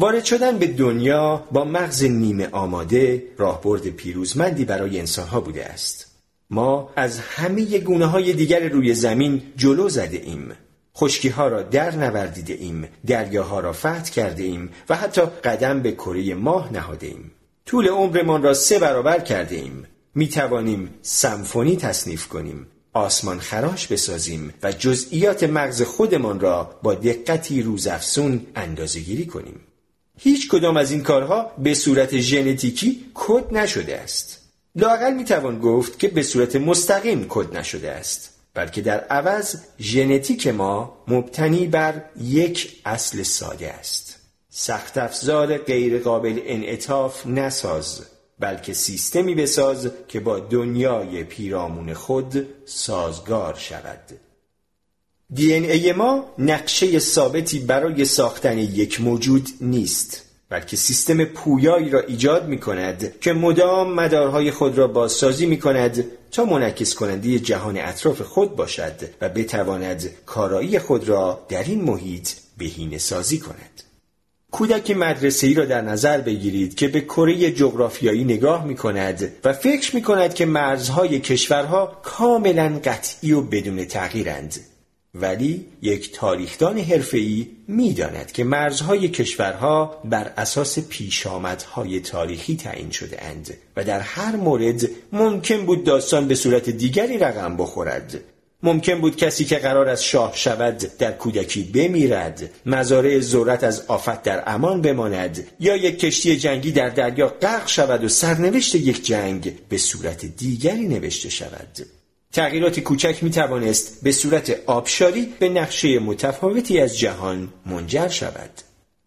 وارد 0.00 0.24
شدن 0.24 0.58
به 0.58 0.66
دنیا 0.66 1.44
با 1.52 1.64
مغز 1.64 2.04
نیمه 2.04 2.48
آماده 2.52 3.22
راهبرد 3.38 3.86
پیروزمندی 3.86 4.64
برای 4.64 4.98
انسانها 5.00 5.40
بوده 5.40 5.64
است. 5.64 6.06
ما 6.50 6.90
از 6.96 7.18
همه 7.18 7.78
گونه 7.78 8.06
های 8.06 8.32
دیگر 8.32 8.68
روی 8.68 8.94
زمین 8.94 9.42
جلو 9.56 9.88
زده 9.88 10.16
ایم. 10.24 10.52
خشکی 10.96 11.28
ها 11.28 11.48
را 11.48 11.62
در 11.62 11.96
نوردیده 11.96 12.54
ایم، 12.54 12.88
دریاها 13.06 13.60
را 13.60 13.72
فتح 13.72 14.10
کرده 14.10 14.42
ایم 14.42 14.70
و 14.88 14.96
حتی 14.96 15.22
قدم 15.22 15.82
به 15.82 15.92
کره 15.92 16.34
ماه 16.34 16.72
نهاده 16.72 17.06
ایم. 17.06 17.30
طول 17.66 17.88
عمرمان 17.88 18.42
را 18.42 18.54
سه 18.54 18.78
برابر 18.78 19.18
کرده 19.18 19.56
ایم. 19.56 19.86
می 20.14 20.28
توانیم 20.28 20.90
سمفونی 21.02 21.76
تصنیف 21.76 22.28
کنیم. 22.28 22.66
آسمان 22.92 23.40
خراش 23.40 23.86
بسازیم 23.86 24.54
و 24.62 24.72
جزئیات 24.72 25.44
مغز 25.44 25.82
خودمان 25.82 26.40
را 26.40 26.70
با 26.82 26.94
دقتی 26.94 27.62
روزافزون 27.62 28.46
اندازه 28.56 29.00
گیری 29.00 29.26
کنیم. 29.26 29.60
هیچ 30.22 30.48
کدام 30.48 30.76
از 30.76 30.90
این 30.90 31.02
کارها 31.02 31.52
به 31.58 31.74
صورت 31.74 32.18
ژنتیکی 32.18 33.04
کد 33.14 33.56
نشده 33.56 34.00
است. 34.00 34.38
لاقل 34.74 35.14
می 35.14 35.24
توان 35.24 35.58
گفت 35.58 35.98
که 35.98 36.08
به 36.08 36.22
صورت 36.22 36.56
مستقیم 36.56 37.26
کد 37.28 37.56
نشده 37.56 37.90
است. 37.90 38.30
بلکه 38.54 38.80
در 38.80 39.00
عوض 39.00 39.56
ژنتیک 39.80 40.46
ما 40.46 41.04
مبتنی 41.08 41.66
بر 41.66 42.02
یک 42.20 42.80
اصل 42.84 43.22
ساده 43.22 43.72
است 43.72 44.18
سخت 44.50 44.98
افزار 44.98 45.58
غیر 45.58 45.98
قابل 45.98 46.40
انعطاف 46.44 47.26
نساز 47.26 48.06
بلکه 48.38 48.72
سیستمی 48.72 49.34
بساز 49.34 49.90
که 50.08 50.20
با 50.20 50.40
دنیای 50.40 51.24
پیرامون 51.24 51.94
خود 51.94 52.46
سازگار 52.64 53.54
شود 53.54 54.29
دی 55.34 55.52
ای 55.52 55.92
ما 55.92 56.24
نقشه 56.38 56.98
ثابتی 56.98 57.58
برای 57.58 58.04
ساختن 58.04 58.58
یک 58.58 59.00
موجود 59.00 59.48
نیست 59.60 60.24
بلکه 60.48 60.76
سیستم 60.76 61.24
پویایی 61.24 61.90
را 61.90 62.00
ایجاد 62.00 62.48
می 62.48 62.58
کند 62.58 63.20
که 63.20 63.32
مدام 63.32 63.94
مدارهای 63.94 64.50
خود 64.50 64.78
را 64.78 64.88
بازسازی 64.88 65.46
می 65.46 65.58
کند 65.58 66.04
تا 66.30 66.44
منعکس 66.44 66.94
کننده 66.94 67.38
جهان 67.38 67.78
اطراف 67.78 68.22
خود 68.22 68.56
باشد 68.56 68.92
و 69.20 69.28
بتواند 69.28 70.10
کارایی 70.26 70.78
خود 70.78 71.08
را 71.08 71.46
در 71.48 71.62
این 71.62 71.82
محیط 71.82 72.28
بهینه 72.58 72.98
سازی 72.98 73.38
کند. 73.38 73.82
کودک 74.50 74.90
مدرسه 74.90 75.46
ای 75.46 75.54
را 75.54 75.64
در 75.64 75.80
نظر 75.80 76.20
بگیرید 76.20 76.74
که 76.74 76.88
به 76.88 77.00
کره 77.00 77.50
جغرافیایی 77.50 78.24
نگاه 78.24 78.64
می 78.64 78.76
کند 78.76 79.32
و 79.44 79.52
فکر 79.52 79.94
می 79.94 80.02
کند 80.02 80.34
که 80.34 80.46
مرزهای 80.46 81.20
کشورها 81.20 82.00
کاملا 82.02 82.80
قطعی 82.84 83.32
و 83.32 83.40
بدون 83.40 83.84
تغییرند 83.84 84.60
ولی 85.14 85.66
یک 85.82 86.12
تاریخدان 86.12 86.78
حرفه‌ای 86.78 87.46
می‌داند 87.68 88.32
که 88.32 88.44
مرزهای 88.44 89.08
کشورها 89.08 90.00
بر 90.04 90.32
اساس 90.36 90.78
پیشامدهای 90.78 92.00
تاریخی 92.00 92.56
تعیین 92.56 92.90
شده 92.90 93.24
اند 93.24 93.54
و 93.76 93.84
در 93.84 94.00
هر 94.00 94.36
مورد 94.36 94.88
ممکن 95.12 95.66
بود 95.66 95.84
داستان 95.84 96.28
به 96.28 96.34
صورت 96.34 96.70
دیگری 96.70 97.18
رقم 97.18 97.56
بخورد. 97.56 98.20
ممکن 98.62 99.00
بود 99.00 99.16
کسی 99.16 99.44
که 99.44 99.56
قرار 99.56 99.88
از 99.88 100.04
شاه 100.04 100.32
شود 100.36 100.76
در 100.98 101.12
کودکی 101.12 101.62
بمیرد 101.62 102.50
مزارع 102.66 103.20
ذرت 103.20 103.64
از 103.64 103.84
آفت 103.86 104.22
در 104.22 104.42
امان 104.46 104.82
بماند 104.82 105.46
یا 105.60 105.76
یک 105.76 105.98
کشتی 105.98 106.36
جنگی 106.36 106.72
در 106.72 106.88
دریا 106.88 107.28
غرق 107.28 107.68
شود 107.68 108.04
و 108.04 108.08
سرنوشت 108.08 108.74
یک 108.74 109.06
جنگ 109.06 109.58
به 109.68 109.78
صورت 109.78 110.24
دیگری 110.26 110.88
نوشته 110.88 111.28
شود. 111.28 111.99
تغییرات 112.32 112.80
کوچک 112.80 113.22
می 113.22 113.30
توانست 113.30 114.02
به 114.02 114.12
صورت 114.12 114.56
آبشاری 114.66 115.34
به 115.38 115.48
نقشه 115.48 115.98
متفاوتی 115.98 116.80
از 116.80 116.98
جهان 116.98 117.48
منجر 117.66 118.08
شود. 118.08 118.50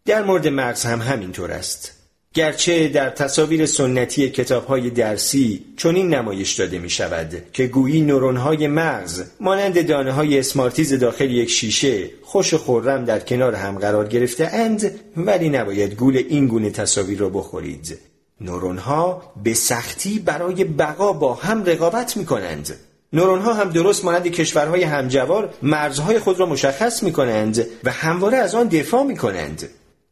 در 0.05 0.23
مورد 0.23 0.47
مغز 0.47 0.85
هم 0.85 1.01
همینطور 1.01 1.51
است. 1.51 1.91
گرچه 2.33 2.87
در 2.87 3.09
تصاویر 3.09 3.65
سنتی 3.65 4.29
کتاب 4.29 4.65
های 4.65 4.89
درسی 4.89 5.65
چنین 5.77 6.13
نمایش 6.13 6.53
داده 6.53 6.79
می 6.79 6.89
شود 6.89 7.43
که 7.53 7.67
گویی 7.67 8.01
نورون 8.01 8.37
های 8.37 8.67
مغز 8.67 9.23
مانند 9.39 9.87
دانه 9.87 10.11
های 10.11 10.39
اسمارتیز 10.39 10.93
داخل 10.93 11.31
یک 11.31 11.49
شیشه 11.49 12.09
خوش 12.23 12.53
و 12.53 12.57
خورم 12.57 13.05
در 13.05 13.19
کنار 13.19 13.55
هم 13.55 13.79
قرار 13.79 14.07
گرفته 14.07 14.47
اند 14.53 14.99
ولی 15.17 15.49
نباید 15.49 15.95
گول 15.95 16.17
این 16.17 16.47
گونه 16.47 16.69
تصاویر 16.69 17.19
را 17.19 17.29
بخورید. 17.29 17.99
نورون 18.41 18.77
ها 18.77 19.33
به 19.43 19.53
سختی 19.53 20.19
برای 20.19 20.63
بقا 20.63 21.13
با 21.13 21.33
هم 21.33 21.63
رقابت 21.65 22.17
می 22.17 22.25
کنند. 22.25 22.75
نورون 23.13 23.41
ها 23.41 23.53
هم 23.53 23.69
درست 23.69 24.05
مانند 24.05 24.27
کشورهای 24.27 24.83
همجوار 24.83 25.53
مرزهای 25.61 26.19
خود 26.19 26.39
را 26.39 26.45
مشخص 26.45 27.03
می 27.03 27.13
کنند 27.13 27.65
و 27.83 27.91
همواره 27.91 28.37
از 28.37 28.55
آن 28.55 28.67
دفاع 28.67 29.03
می 29.03 29.17
کنند. 29.17 29.69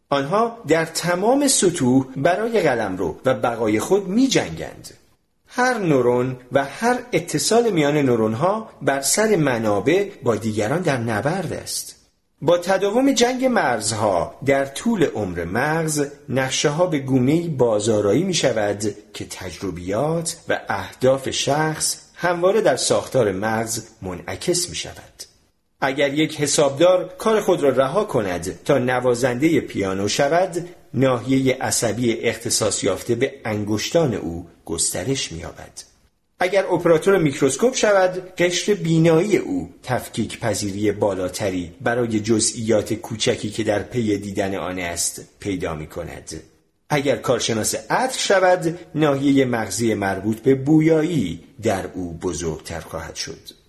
آنها 0.09 0.57
در 0.67 0.85
تمام 0.85 1.47
سطوح 1.47 2.05
برای 2.15 2.61
قلمرو 2.61 3.15
و 3.25 3.33
بقای 3.33 3.79
خود 3.79 4.07
می 4.07 4.27
جنگند. 4.27 4.89
هر 5.47 5.77
نورون 5.77 6.37
و 6.51 6.63
هر 6.63 6.99
اتصال 7.13 7.69
میان 7.69 7.97
نورون 7.97 8.33
ها 8.33 8.69
بر 8.81 9.01
سر 9.01 9.35
منابع 9.35 10.09
با 10.23 10.35
دیگران 10.35 10.81
در 10.81 10.97
نبرد 10.97 11.53
است. 11.53 11.95
با 12.41 12.57
تداوم 12.57 13.11
جنگ 13.11 13.45
مرزها 13.45 14.35
در 14.45 14.65
طول 14.65 15.03
عمر 15.03 15.45
مغز 15.45 16.07
نقشه 16.29 16.69
ها 16.69 16.85
به 16.85 16.99
گونه 16.99 17.47
بازارایی 17.47 18.23
می 18.23 18.33
شود 18.33 18.95
که 19.13 19.25
تجربیات 19.25 20.37
و 20.49 20.59
اهداف 20.69 21.29
شخص 21.29 22.10
همواره 22.21 22.61
در 22.61 22.75
ساختار 22.75 23.31
مغز 23.31 23.83
منعکس 24.01 24.69
می 24.69 24.75
شود. 24.75 25.23
اگر 25.81 26.13
یک 26.13 26.41
حسابدار 26.41 27.15
کار 27.17 27.41
خود 27.41 27.63
را 27.63 27.69
رها 27.69 28.03
کند 28.03 28.63
تا 28.65 28.77
نوازنده 28.77 29.61
پیانو 29.61 30.07
شود 30.07 30.67
ناحیه 30.93 31.57
عصبی 31.61 32.13
اختصاص 32.13 32.83
یافته 32.83 33.15
به 33.15 33.33
انگشتان 33.45 34.13
او 34.13 34.47
گسترش 34.65 35.31
می‌یابد. 35.31 35.83
اگر 36.39 36.65
اپراتور 36.65 37.17
میکروسکوپ 37.17 37.75
شود 37.75 38.33
قشر 38.37 38.73
بینایی 38.73 39.37
او 39.37 39.69
تفکیک 39.83 40.39
پذیری 40.39 40.91
بالاتری 40.91 41.71
برای 41.81 42.19
جزئیات 42.19 42.93
کوچکی 42.93 43.49
که 43.49 43.63
در 43.63 43.79
پی 43.79 44.17
دیدن 44.17 44.55
آن 44.55 44.79
است 44.79 45.21
پیدا 45.39 45.75
می 45.75 45.87
کند. 45.87 46.43
اگر 46.93 47.15
کارشناس 47.15 47.75
عطر 47.89 48.19
شود 48.19 48.79
ناحیه 48.95 49.45
مغزی 49.45 49.93
مربوط 49.93 50.39
به 50.39 50.55
بویایی 50.55 51.43
در 51.63 51.87
او 51.93 52.13
بزرگتر 52.13 52.79
خواهد 52.79 53.15
شد 53.15 53.61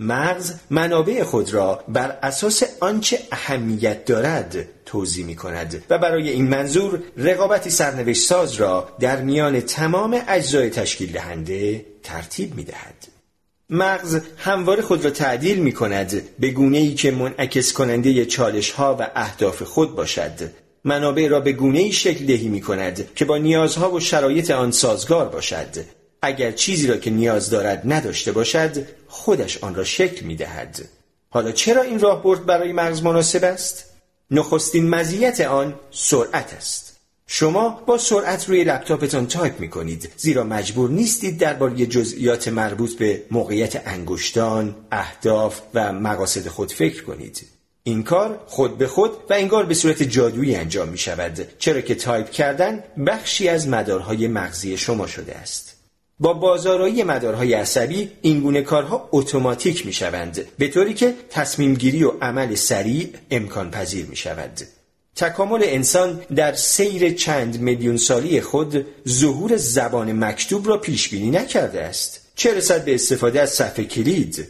مغز 0.00 0.54
منابع 0.70 1.22
خود 1.22 1.54
را 1.54 1.84
بر 1.88 2.18
اساس 2.22 2.62
آنچه 2.80 3.18
اهمیت 3.32 4.04
دارد 4.04 4.68
توضیح 4.86 5.26
می 5.26 5.36
کند 5.36 5.84
و 5.90 5.98
برای 5.98 6.30
این 6.30 6.48
منظور 6.48 7.02
رقابتی 7.16 7.70
سرنوشت 7.70 8.22
ساز 8.22 8.54
را 8.54 8.88
در 9.00 9.22
میان 9.22 9.60
تمام 9.60 10.22
اجزای 10.28 10.70
تشکیل 10.70 11.12
دهنده 11.12 11.86
ترتیب 12.02 12.54
می 12.54 12.64
دهد. 12.64 13.08
مغز 13.70 14.20
همواره 14.36 14.82
خود 14.82 15.04
را 15.04 15.10
تعدیل 15.10 15.58
می 15.58 15.72
کند 15.72 16.22
به 16.38 16.50
گونه 16.50 16.78
ای 16.78 16.94
که 16.94 17.10
منعکس 17.10 17.72
کننده 17.72 18.26
چالش 18.26 18.70
ها 18.70 18.96
و 19.00 19.10
اهداف 19.14 19.62
خود 19.62 19.94
باشد 19.94 20.50
منابع 20.84 21.28
را 21.28 21.40
به 21.40 21.52
گونه 21.52 21.78
ای 21.78 21.92
شکل 21.92 22.26
دهی 22.26 22.48
می 22.48 22.60
کند 22.60 23.14
که 23.14 23.24
با 23.24 23.38
نیازها 23.38 23.92
و 23.92 24.00
شرایط 24.00 24.50
آن 24.50 24.70
سازگار 24.70 25.28
باشد. 25.28 25.84
اگر 26.22 26.52
چیزی 26.52 26.86
را 26.86 26.96
که 26.96 27.10
نیاز 27.10 27.50
دارد 27.50 27.82
نداشته 27.84 28.32
باشد 28.32 28.86
خودش 29.08 29.58
آن 29.58 29.74
را 29.74 29.84
شکل 29.84 30.26
می 30.26 30.36
دهد 30.36 30.88
حالا 31.30 31.52
چرا 31.52 31.82
این 31.82 32.00
راه 32.00 32.22
برد 32.22 32.46
برای 32.46 32.72
مغز 32.72 33.02
مناسب 33.02 33.44
است؟ 33.44 33.84
نخستین 34.30 34.88
مزیت 34.88 35.40
آن 35.40 35.74
سرعت 35.90 36.54
است. 36.54 36.96
شما 37.26 37.68
با 37.86 37.98
سرعت 37.98 38.48
روی 38.48 38.64
لپتاپتان 38.64 39.26
تایپ 39.26 39.60
می 39.60 39.70
کنید 39.70 40.12
زیرا 40.16 40.44
مجبور 40.44 40.90
نیستید 40.90 41.38
درباره 41.38 41.86
جزئیات 41.86 42.48
مربوط 42.48 42.96
به 42.96 43.22
موقعیت 43.30 43.82
انگشتان، 43.86 44.74
اهداف 44.92 45.60
و 45.74 45.92
مقاصد 45.92 46.48
خود 46.48 46.72
فکر 46.72 47.04
کنید. 47.04 47.46
این 47.82 48.02
کار 48.02 48.40
خود 48.46 48.78
به 48.78 48.86
خود 48.86 49.10
و 49.30 49.34
انگار 49.34 49.66
به 49.66 49.74
صورت 49.74 50.02
جادویی 50.02 50.56
انجام 50.56 50.88
می 50.88 50.98
شود 50.98 51.46
چرا 51.58 51.80
که 51.80 51.94
تایپ 51.94 52.30
کردن 52.30 52.84
بخشی 53.06 53.48
از 53.48 53.68
مدارهای 53.68 54.28
مغزی 54.28 54.76
شما 54.76 55.06
شده 55.06 55.34
است. 55.34 55.76
با 56.18 56.32
بازارایی 56.32 57.02
مدارهای 57.02 57.54
عصبی 57.54 58.10
این 58.22 58.40
گونه 58.40 58.62
کارها 58.62 59.08
اتوماتیک 59.12 59.86
می 59.86 59.92
شوند 59.92 60.46
به 60.58 60.68
طوری 60.68 60.94
که 60.94 61.14
تصمیم 61.30 61.74
گیری 61.74 62.04
و 62.04 62.12
عمل 62.22 62.54
سریع 62.54 63.08
امکان 63.30 63.70
پذیر 63.70 64.06
می 64.06 64.16
شود. 64.16 64.60
تکامل 65.16 65.60
انسان 65.64 66.20
در 66.36 66.54
سیر 66.54 67.14
چند 67.14 67.60
میلیون 67.60 67.96
سالی 67.96 68.40
خود 68.40 68.86
ظهور 69.08 69.56
زبان 69.56 70.24
مکتوب 70.24 70.68
را 70.68 70.76
پیش 70.76 71.08
بینی 71.08 71.30
نکرده 71.30 71.82
است. 71.82 72.20
چه 72.36 72.54
رسد 72.54 72.84
به 72.84 72.94
استفاده 72.94 73.40
از 73.40 73.50
صفحه 73.50 73.84
کلید؟ 73.84 74.48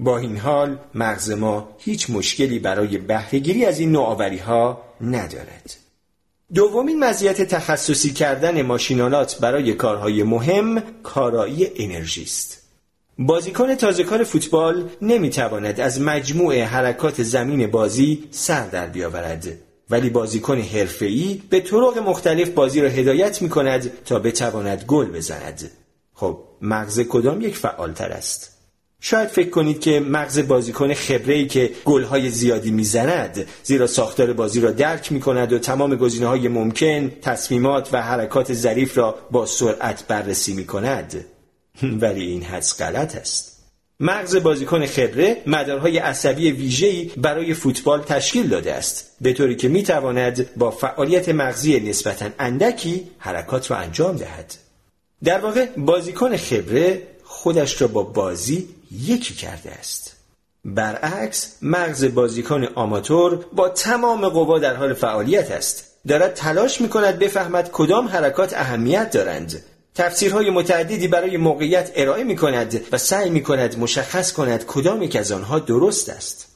با 0.00 0.18
این 0.18 0.36
حال 0.36 0.78
مغز 0.94 1.30
ما 1.30 1.68
هیچ 1.78 2.10
مشکلی 2.10 2.58
برای 2.58 2.98
بهرهگیری 2.98 3.64
از 3.64 3.80
این 3.80 3.92
نوآوری 3.92 4.38
ها 4.38 4.82
ندارد. 5.00 5.76
دومین 6.54 7.04
مزیت 7.04 7.42
تخصصی 7.42 8.10
کردن 8.10 8.62
ماشینالات 8.62 9.38
برای 9.40 9.72
کارهای 9.72 10.22
مهم 10.22 10.82
کارایی 11.02 11.68
انرژی 11.76 12.22
است. 12.22 12.62
بازیکن 13.18 13.74
تازهکار 13.74 14.24
فوتبال 14.24 14.88
نمی‌تواند 15.02 15.80
از 15.80 16.00
مجموع 16.00 16.62
حرکات 16.62 17.22
زمین 17.22 17.66
بازی 17.66 18.24
سر 18.30 18.66
در 18.66 18.86
بیاورد 18.86 19.46
ولی 19.90 20.10
بازیکن 20.10 20.60
حرفه‌ای 20.60 21.42
به 21.50 21.60
طرق 21.60 21.98
مختلف 21.98 22.48
بازی 22.48 22.80
را 22.80 22.88
هدایت 22.88 23.42
می 23.42 23.48
کند 23.48 24.04
تا 24.04 24.18
بتواند 24.18 24.84
گل 24.86 25.06
بزند. 25.06 25.70
خب 26.14 26.38
مغز 26.62 27.00
کدام 27.00 27.40
یک 27.40 27.56
فعالتر 27.56 28.12
است؟ 28.12 28.59
شاید 29.00 29.28
فکر 29.28 29.50
کنید 29.50 29.80
که 29.80 30.00
مغز 30.00 30.48
بازیکن 30.48 30.94
خبره 30.94 31.46
که 31.46 31.70
گلهای 31.84 32.30
زیادی 32.30 32.70
می‌زند 32.70 33.46
زیرا 33.62 33.86
ساختار 33.86 34.32
بازی 34.32 34.60
را 34.60 34.70
درک 34.70 35.12
می 35.12 35.20
کند 35.20 35.52
و 35.52 35.58
تمام 35.58 35.96
گزینه 35.96 36.26
های 36.26 36.48
ممکن 36.48 37.10
تصمیمات 37.22 37.88
و 37.92 38.02
حرکات 38.02 38.52
ظریف 38.52 38.98
را 38.98 39.14
با 39.30 39.46
سرعت 39.46 40.06
بررسی 40.06 40.54
می 40.54 40.64
کند 40.66 41.24
ولی 42.02 42.26
این 42.26 42.42
حدس 42.42 42.82
غلط 42.82 43.16
است. 43.16 43.50
مغز 44.00 44.36
بازیکن 44.36 44.86
خبره 44.86 45.36
مدارهای 45.46 45.98
عصبی 45.98 46.50
ویژه‌ای 46.50 47.10
برای 47.16 47.54
فوتبال 47.54 48.02
تشکیل 48.02 48.48
داده 48.48 48.74
است 48.74 49.16
به 49.20 49.32
طوری 49.32 49.56
که 49.56 49.68
می 49.68 49.82
تواند 49.82 50.54
با 50.56 50.70
فعالیت 50.70 51.28
مغزی 51.28 51.80
نسبتا 51.80 52.28
اندکی 52.38 53.10
حرکات 53.18 53.70
را 53.70 53.76
انجام 53.76 54.16
دهد. 54.16 54.54
در 55.24 55.38
واقع 55.38 55.66
بازیکن 55.76 56.36
خبره 56.36 57.02
خودش 57.24 57.82
را 57.82 57.88
با 57.88 58.02
بازی 58.02 58.68
یکی 58.90 59.34
کرده 59.34 59.70
است. 59.70 60.16
برعکس 60.64 61.56
مغز 61.62 62.14
بازیکن 62.14 62.64
آماتور 62.64 63.46
با 63.52 63.68
تمام 63.68 64.28
قوا 64.28 64.58
در 64.58 64.76
حال 64.76 64.94
فعالیت 64.94 65.50
است. 65.50 65.84
دارد 66.08 66.34
تلاش 66.34 66.80
می 66.80 66.88
کند 66.88 67.18
بفهمد 67.18 67.70
کدام 67.72 68.08
حرکات 68.08 68.54
اهمیت 68.54 69.10
دارند. 69.10 69.62
تفسیرهای 69.94 70.50
متعددی 70.50 71.08
برای 71.08 71.36
موقعیت 71.36 71.92
ارائه 71.94 72.24
می 72.24 72.36
کند 72.36 72.80
و 72.92 72.98
سعی 72.98 73.30
می 73.30 73.42
کند 73.42 73.78
مشخص 73.78 74.32
کند 74.32 74.64
کدام 74.66 75.02
یک 75.02 75.16
از 75.16 75.32
آنها 75.32 75.58
درست 75.58 76.08
است. 76.08 76.46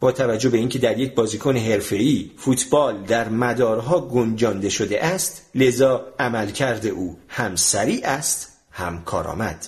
با 0.00 0.12
توجه 0.12 0.48
به 0.48 0.58
اینکه 0.58 0.78
در 0.78 0.98
یک 0.98 1.14
بازیکن 1.14 1.56
حرفه‌ای 1.56 2.30
فوتبال 2.36 3.02
در 3.02 3.28
مدارها 3.28 4.00
گنجانده 4.00 4.68
شده 4.68 5.04
است 5.04 5.42
لذا 5.54 6.04
عملکرد 6.18 6.86
او 6.86 7.18
هم 7.28 7.56
سریع 7.56 8.06
است 8.08 8.48
هم 8.70 9.04
کارآمد. 9.04 9.66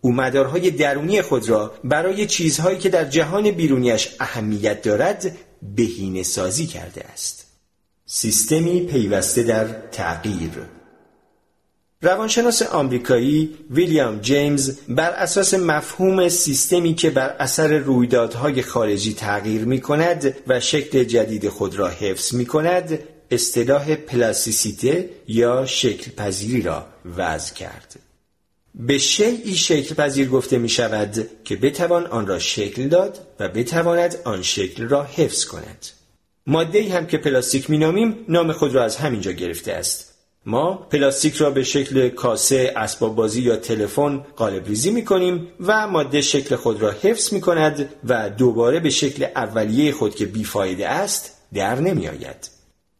او 0.00 0.12
مدارهای 0.12 0.70
درونی 0.70 1.22
خود 1.22 1.48
را 1.48 1.74
برای 1.84 2.26
چیزهایی 2.26 2.78
که 2.78 2.88
در 2.88 3.04
جهان 3.04 3.50
بیرونیش 3.50 4.08
اهمیت 4.20 4.82
دارد 4.82 5.36
بهینه 5.76 6.22
سازی 6.22 6.66
کرده 6.66 7.04
است. 7.04 7.46
سیستمی 8.06 8.80
پیوسته 8.80 9.42
در 9.42 9.66
تغییر 9.92 10.50
روانشناس 12.02 12.62
آمریکایی 12.62 13.56
ویلیام 13.70 14.20
جیمز 14.20 14.78
بر 14.88 15.10
اساس 15.10 15.54
مفهوم 15.54 16.28
سیستمی 16.28 16.94
که 16.94 17.10
بر 17.10 17.36
اثر 17.38 17.78
رویدادهای 17.78 18.62
خارجی 18.62 19.14
تغییر 19.14 19.64
می 19.64 19.80
کند 19.80 20.34
و 20.46 20.60
شکل 20.60 21.04
جدید 21.04 21.48
خود 21.48 21.74
را 21.74 21.88
حفظ 21.88 22.34
می 22.34 22.46
کند 22.46 22.98
اصطلاح 23.30 23.94
پلاسیسیته 23.94 25.10
یا 25.28 25.66
شکل 25.66 26.10
پذیری 26.10 26.62
را 26.62 26.86
وضع 27.16 27.54
کرد. 27.54 28.07
به 28.74 28.98
شیعی 28.98 29.54
شکل 29.54 29.94
پذیر 29.94 30.28
گفته 30.28 30.58
می 30.58 30.68
شود 30.68 31.30
که 31.44 31.56
بتوان 31.56 32.06
آن 32.06 32.26
را 32.26 32.38
شکل 32.38 32.88
داد 32.88 33.26
و 33.40 33.48
بتواند 33.48 34.16
آن 34.24 34.42
شکل 34.42 34.88
را 34.88 35.04
حفظ 35.04 35.44
کند. 35.44 35.86
ماده 36.46 36.92
هم 36.92 37.06
که 37.06 37.18
پلاستیک 37.18 37.70
می 37.70 37.78
نامیم 37.78 38.24
نام 38.28 38.52
خود 38.52 38.74
را 38.74 38.84
از 38.84 38.96
همینجا 38.96 39.32
گرفته 39.32 39.72
است. 39.72 40.14
ما 40.46 40.74
پلاستیک 40.74 41.34
را 41.34 41.50
به 41.50 41.64
شکل 41.64 42.08
کاسه، 42.08 42.72
اسباب 42.76 43.14
بازی 43.14 43.42
یا 43.42 43.56
تلفن 43.56 44.24
قالب 44.36 44.66
ریزی 44.66 44.90
می 44.90 45.04
کنیم 45.04 45.48
و 45.60 45.88
ماده 45.88 46.20
شکل 46.20 46.56
خود 46.56 46.82
را 46.82 46.90
حفظ 46.90 47.32
می 47.32 47.40
کند 47.40 47.94
و 48.04 48.30
دوباره 48.30 48.80
به 48.80 48.90
شکل 48.90 49.26
اولیه 49.36 49.92
خود 49.92 50.14
که 50.14 50.26
بیفایده 50.26 50.88
است 50.88 51.34
در 51.54 51.80
نمی 51.80 52.08
آید. 52.08 52.50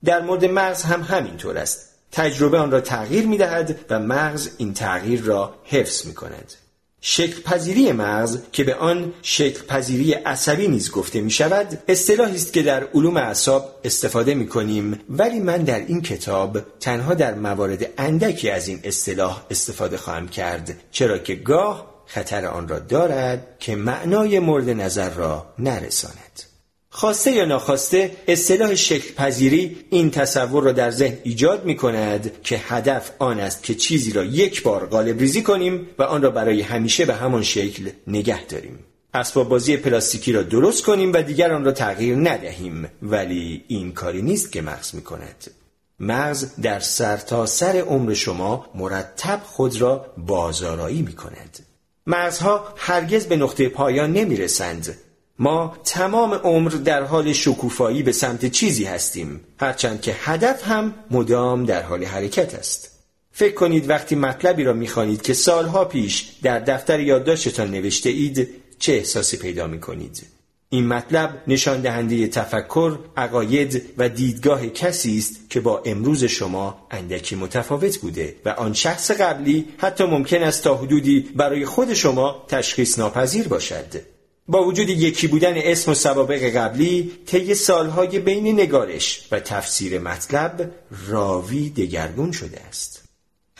در 0.05 0.21
مورد 0.21 0.45
مغز 0.45 0.83
هم 0.83 1.03
همینطور 1.03 1.59
است. 1.59 1.88
تجربه 2.13 2.59
آن 2.59 2.71
را 2.71 2.81
تغییر 2.81 3.27
می 3.27 3.39
دهد 3.39 3.81
و 3.91 3.99
مغز 3.99 4.49
این 4.59 4.75
تغییر 4.75 5.23
را 5.23 5.55
حفظ 5.65 6.07
می 6.07 6.15
کند. 6.15 6.55
شکل 7.01 7.43
پذیری 7.43 7.93
مغز 7.93 8.39
که 8.53 8.65
به 8.65 8.75
آن 8.75 9.13
شکل 9.23 9.63
پذیری 9.63 10.13
عصبی 10.13 10.69
نیز 10.69 10.91
گفته 10.91 11.21
می 11.21 11.31
شود 11.31 11.79
اصطلاحی 11.89 12.35
است 12.35 12.53
که 12.53 12.63
در 12.63 12.85
علوم 12.85 13.17
اعصاب 13.17 13.81
استفاده 13.85 14.35
می 14.35 14.47
کنیم 14.47 15.01
ولی 15.11 15.41
من 15.41 15.57
در 15.57 15.79
این 15.79 16.03
کتاب 16.03 16.59
تنها 16.81 17.15
در 17.15 17.35
موارد 17.35 17.87
اندکی 17.99 18.51
از 18.51 18.69
این 18.69 18.81
اصطلاح 18.85 19.43
استفاده 19.51 19.97
خواهم 19.97 20.29
کرد. 20.29 20.81
چرا 20.91 21.19
که 21.19 21.35
گاه 21.35 22.05
خطر 22.07 22.47
آن 22.47 22.69
را 22.69 22.79
دارد 22.79 23.57
که 23.59 23.77
معنای 23.77 24.39
مورد 24.39 24.71
نظر 24.71 25.11
را 25.11 25.47
نرساند. 25.59 26.48
خواسته 26.99 27.33
یا 27.33 27.45
ناخواسته 27.45 28.17
اصطلاح 28.29 28.75
شکل 28.75 29.15
پذیری 29.15 29.77
این 29.91 30.11
تصور 30.11 30.65
را 30.65 30.73
در 30.73 30.91
ذهن 30.91 31.19
ایجاد 31.23 31.65
می 31.65 31.77
کند 31.77 32.43
که 32.43 32.61
هدف 32.69 33.11
آن 33.19 33.41
است 33.41 33.63
که 33.63 33.75
چیزی 33.75 34.13
را 34.13 34.25
یک 34.25 34.63
بار 34.63 34.87
غالب 34.87 35.19
ریزی 35.19 35.43
کنیم 35.43 35.87
و 35.99 36.03
آن 36.03 36.23
را 36.23 36.31
برای 36.31 36.63
همیشه 36.63 37.05
به 37.05 37.15
همان 37.15 37.43
شکل 37.43 37.91
نگه 38.07 38.45
داریم. 38.45 38.79
اسباب 39.15 39.49
بازی 39.49 39.77
پلاستیکی 39.77 40.33
را 40.33 40.43
درست 40.43 40.85
کنیم 40.85 41.13
و 41.13 41.23
دیگر 41.23 41.53
آن 41.53 41.65
را 41.65 41.73
تغییر 41.73 42.17
ندهیم. 42.17 42.89
ولی 43.03 43.65
این 43.69 43.93
کاری 43.93 44.23
نیست 44.23 44.53
که 44.53 44.63
مغز 44.63 44.95
می 44.95 45.03
کند 45.03 45.51
مغز 46.01 46.61
در 46.63 46.81
سرتاسر 46.81 47.73
سر 47.73 47.79
عمر 47.79 48.15
شما 48.15 48.67
مرتب 48.75 49.41
خود 49.45 49.81
را 49.81 50.07
بازارایی 50.17 51.03
می 51.03 51.13
کند 51.13 51.59
مغزها 52.07 52.75
هرگز 52.77 53.27
به 53.27 53.37
نقطه 53.37 53.69
پایان 53.69 54.13
نمی 54.13 54.37
رسند 54.37 54.97
ما 55.39 55.77
تمام 55.85 56.35
عمر 56.35 56.71
در 56.71 57.03
حال 57.03 57.33
شکوفایی 57.33 58.03
به 58.03 58.13
سمت 58.13 58.47
چیزی 58.47 58.85
هستیم 58.85 59.41
هرچند 59.61 60.01
که 60.01 60.17
هدف 60.19 60.69
هم 60.69 60.95
مدام 61.11 61.65
در 61.65 61.83
حال 61.83 62.05
حرکت 62.05 62.55
است 62.55 62.99
فکر 63.33 63.55
کنید 63.55 63.91
وقتی 63.91 64.15
مطلبی 64.15 64.65
را 64.65 64.73
می‌خوانید 64.73 65.23
که 65.23 65.35
سالها 65.35 65.85
پیش 65.85 66.29
در 66.43 66.59
دفتر 66.59 67.01
یادداشتتان 67.01 67.71
نوشته 67.71 68.11
اید 68.11 68.49
چه 68.79 68.93
احساسی 68.93 69.37
پیدا 69.37 69.67
می 69.67 69.81
کنید؟ 69.81 70.27
این 70.71 70.87
مطلب 70.87 71.43
نشان 71.47 71.81
دهنده 71.81 72.27
تفکر، 72.27 72.99
عقاید 73.17 73.83
و 73.99 74.09
دیدگاه 74.09 74.67
کسی 74.67 75.19
است 75.19 75.51
که 75.51 75.61
با 75.61 75.83
امروز 75.87 76.25
شما 76.25 76.87
اندکی 76.91 77.37
متفاوت 77.37 77.99
بوده 77.99 78.37
و 78.45 78.49
آن 78.49 78.73
شخص 78.73 79.11
قبلی 79.11 79.69
حتی 79.79 80.05
ممکن 80.05 80.43
است 80.43 80.65
تا 80.65 80.77
حدودی 80.77 81.21
برای 81.21 81.65
خود 81.65 81.95
شما 81.95 82.45
تشخیص 82.49 82.99
ناپذیر 82.99 83.49
باشد. 83.49 84.18
با 84.49 84.65
وجود 84.65 84.89
یکی 84.89 85.27
بودن 85.27 85.55
اسم 85.57 85.91
و 85.91 85.95
سوابق 85.95 86.43
قبلی 86.57 87.13
طی 87.27 87.55
سالهای 87.55 88.19
بین 88.19 88.61
نگارش 88.61 89.29
و 89.33 89.41
تفسیر 89.41 89.99
مطلب 89.99 90.71
راوی 91.09 91.71
دگرگون 91.71 92.33
شده 92.33 92.61
است. 92.61 93.03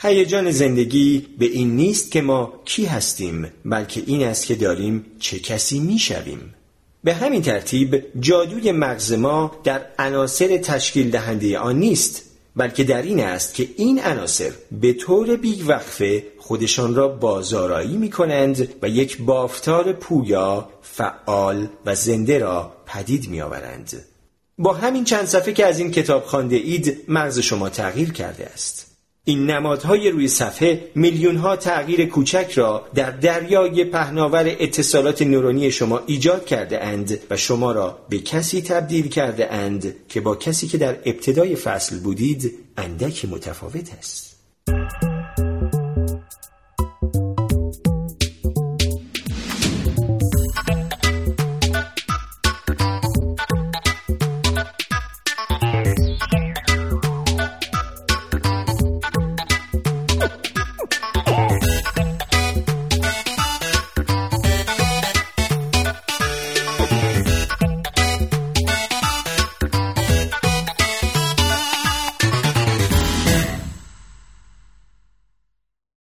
هیجان 0.01 0.51
زندگی 0.51 1.25
به 1.39 1.45
این 1.45 1.75
نیست 1.75 2.11
که 2.11 2.21
ما 2.21 2.53
کی 2.65 2.85
هستیم 2.85 3.51
بلکه 3.65 4.03
این 4.05 4.23
است 4.23 4.45
که 4.45 4.55
داریم 4.55 5.05
چه 5.19 5.39
کسی 5.39 5.79
می‌شویم. 5.79 6.53
به 7.03 7.13
همین 7.13 7.41
ترتیب 7.41 8.05
جادوی 8.19 8.71
مغز 8.71 9.13
ما 9.13 9.51
در 9.63 9.81
عناصر 9.99 10.57
تشکیل 10.57 11.09
دهنده 11.09 11.59
آن 11.59 11.79
نیست 11.79 12.21
بلکه 12.55 12.83
در 12.83 13.01
این 13.01 13.19
است 13.19 13.53
که 13.53 13.69
این 13.77 13.99
عناصر 13.99 14.51
به 14.71 14.93
طور 14.93 15.35
بیوقفه 15.35 16.23
خودشان 16.49 16.95
را 16.95 17.07
بازارایی 17.07 17.97
می 17.97 18.09
کنند 18.09 18.69
و 18.81 18.89
یک 18.89 19.21
بافتار 19.21 19.93
پویا، 19.93 20.69
فعال 20.81 21.67
و 21.85 21.95
زنده 21.95 22.39
را 22.39 22.71
پدید 22.85 23.29
می 23.29 23.41
آورند. 23.41 24.05
با 24.57 24.73
همین 24.73 25.03
چند 25.03 25.25
صفحه 25.25 25.53
که 25.53 25.65
از 25.65 25.79
این 25.79 25.91
کتاب 25.91 26.25
خانده 26.25 26.55
اید 26.55 27.05
مغز 27.07 27.39
شما 27.39 27.69
تغییر 27.69 28.11
کرده 28.11 28.45
است. 28.45 28.97
این 29.23 29.49
نمادهای 29.49 30.09
روی 30.09 30.27
صفحه 30.27 30.91
میلیون 30.95 31.35
ها 31.35 31.55
تغییر 31.55 32.05
کوچک 32.05 32.51
را 32.55 32.85
در 32.95 33.11
دریای 33.11 33.85
پهناور 33.85 34.55
اتصالات 34.59 35.21
نورونی 35.21 35.71
شما 35.71 36.01
ایجاد 36.05 36.45
کرده 36.45 36.83
اند 36.83 37.19
و 37.29 37.37
شما 37.37 37.71
را 37.71 37.97
به 38.09 38.19
کسی 38.19 38.61
تبدیل 38.61 39.07
کرده 39.07 39.53
اند 39.53 39.95
که 40.07 40.21
با 40.21 40.35
کسی 40.35 40.67
که 40.67 40.77
در 40.77 40.97
ابتدای 41.05 41.55
فصل 41.55 41.99
بودید 41.99 42.53
اندکی 42.77 43.27
متفاوت 43.27 43.89
است. 43.99 44.35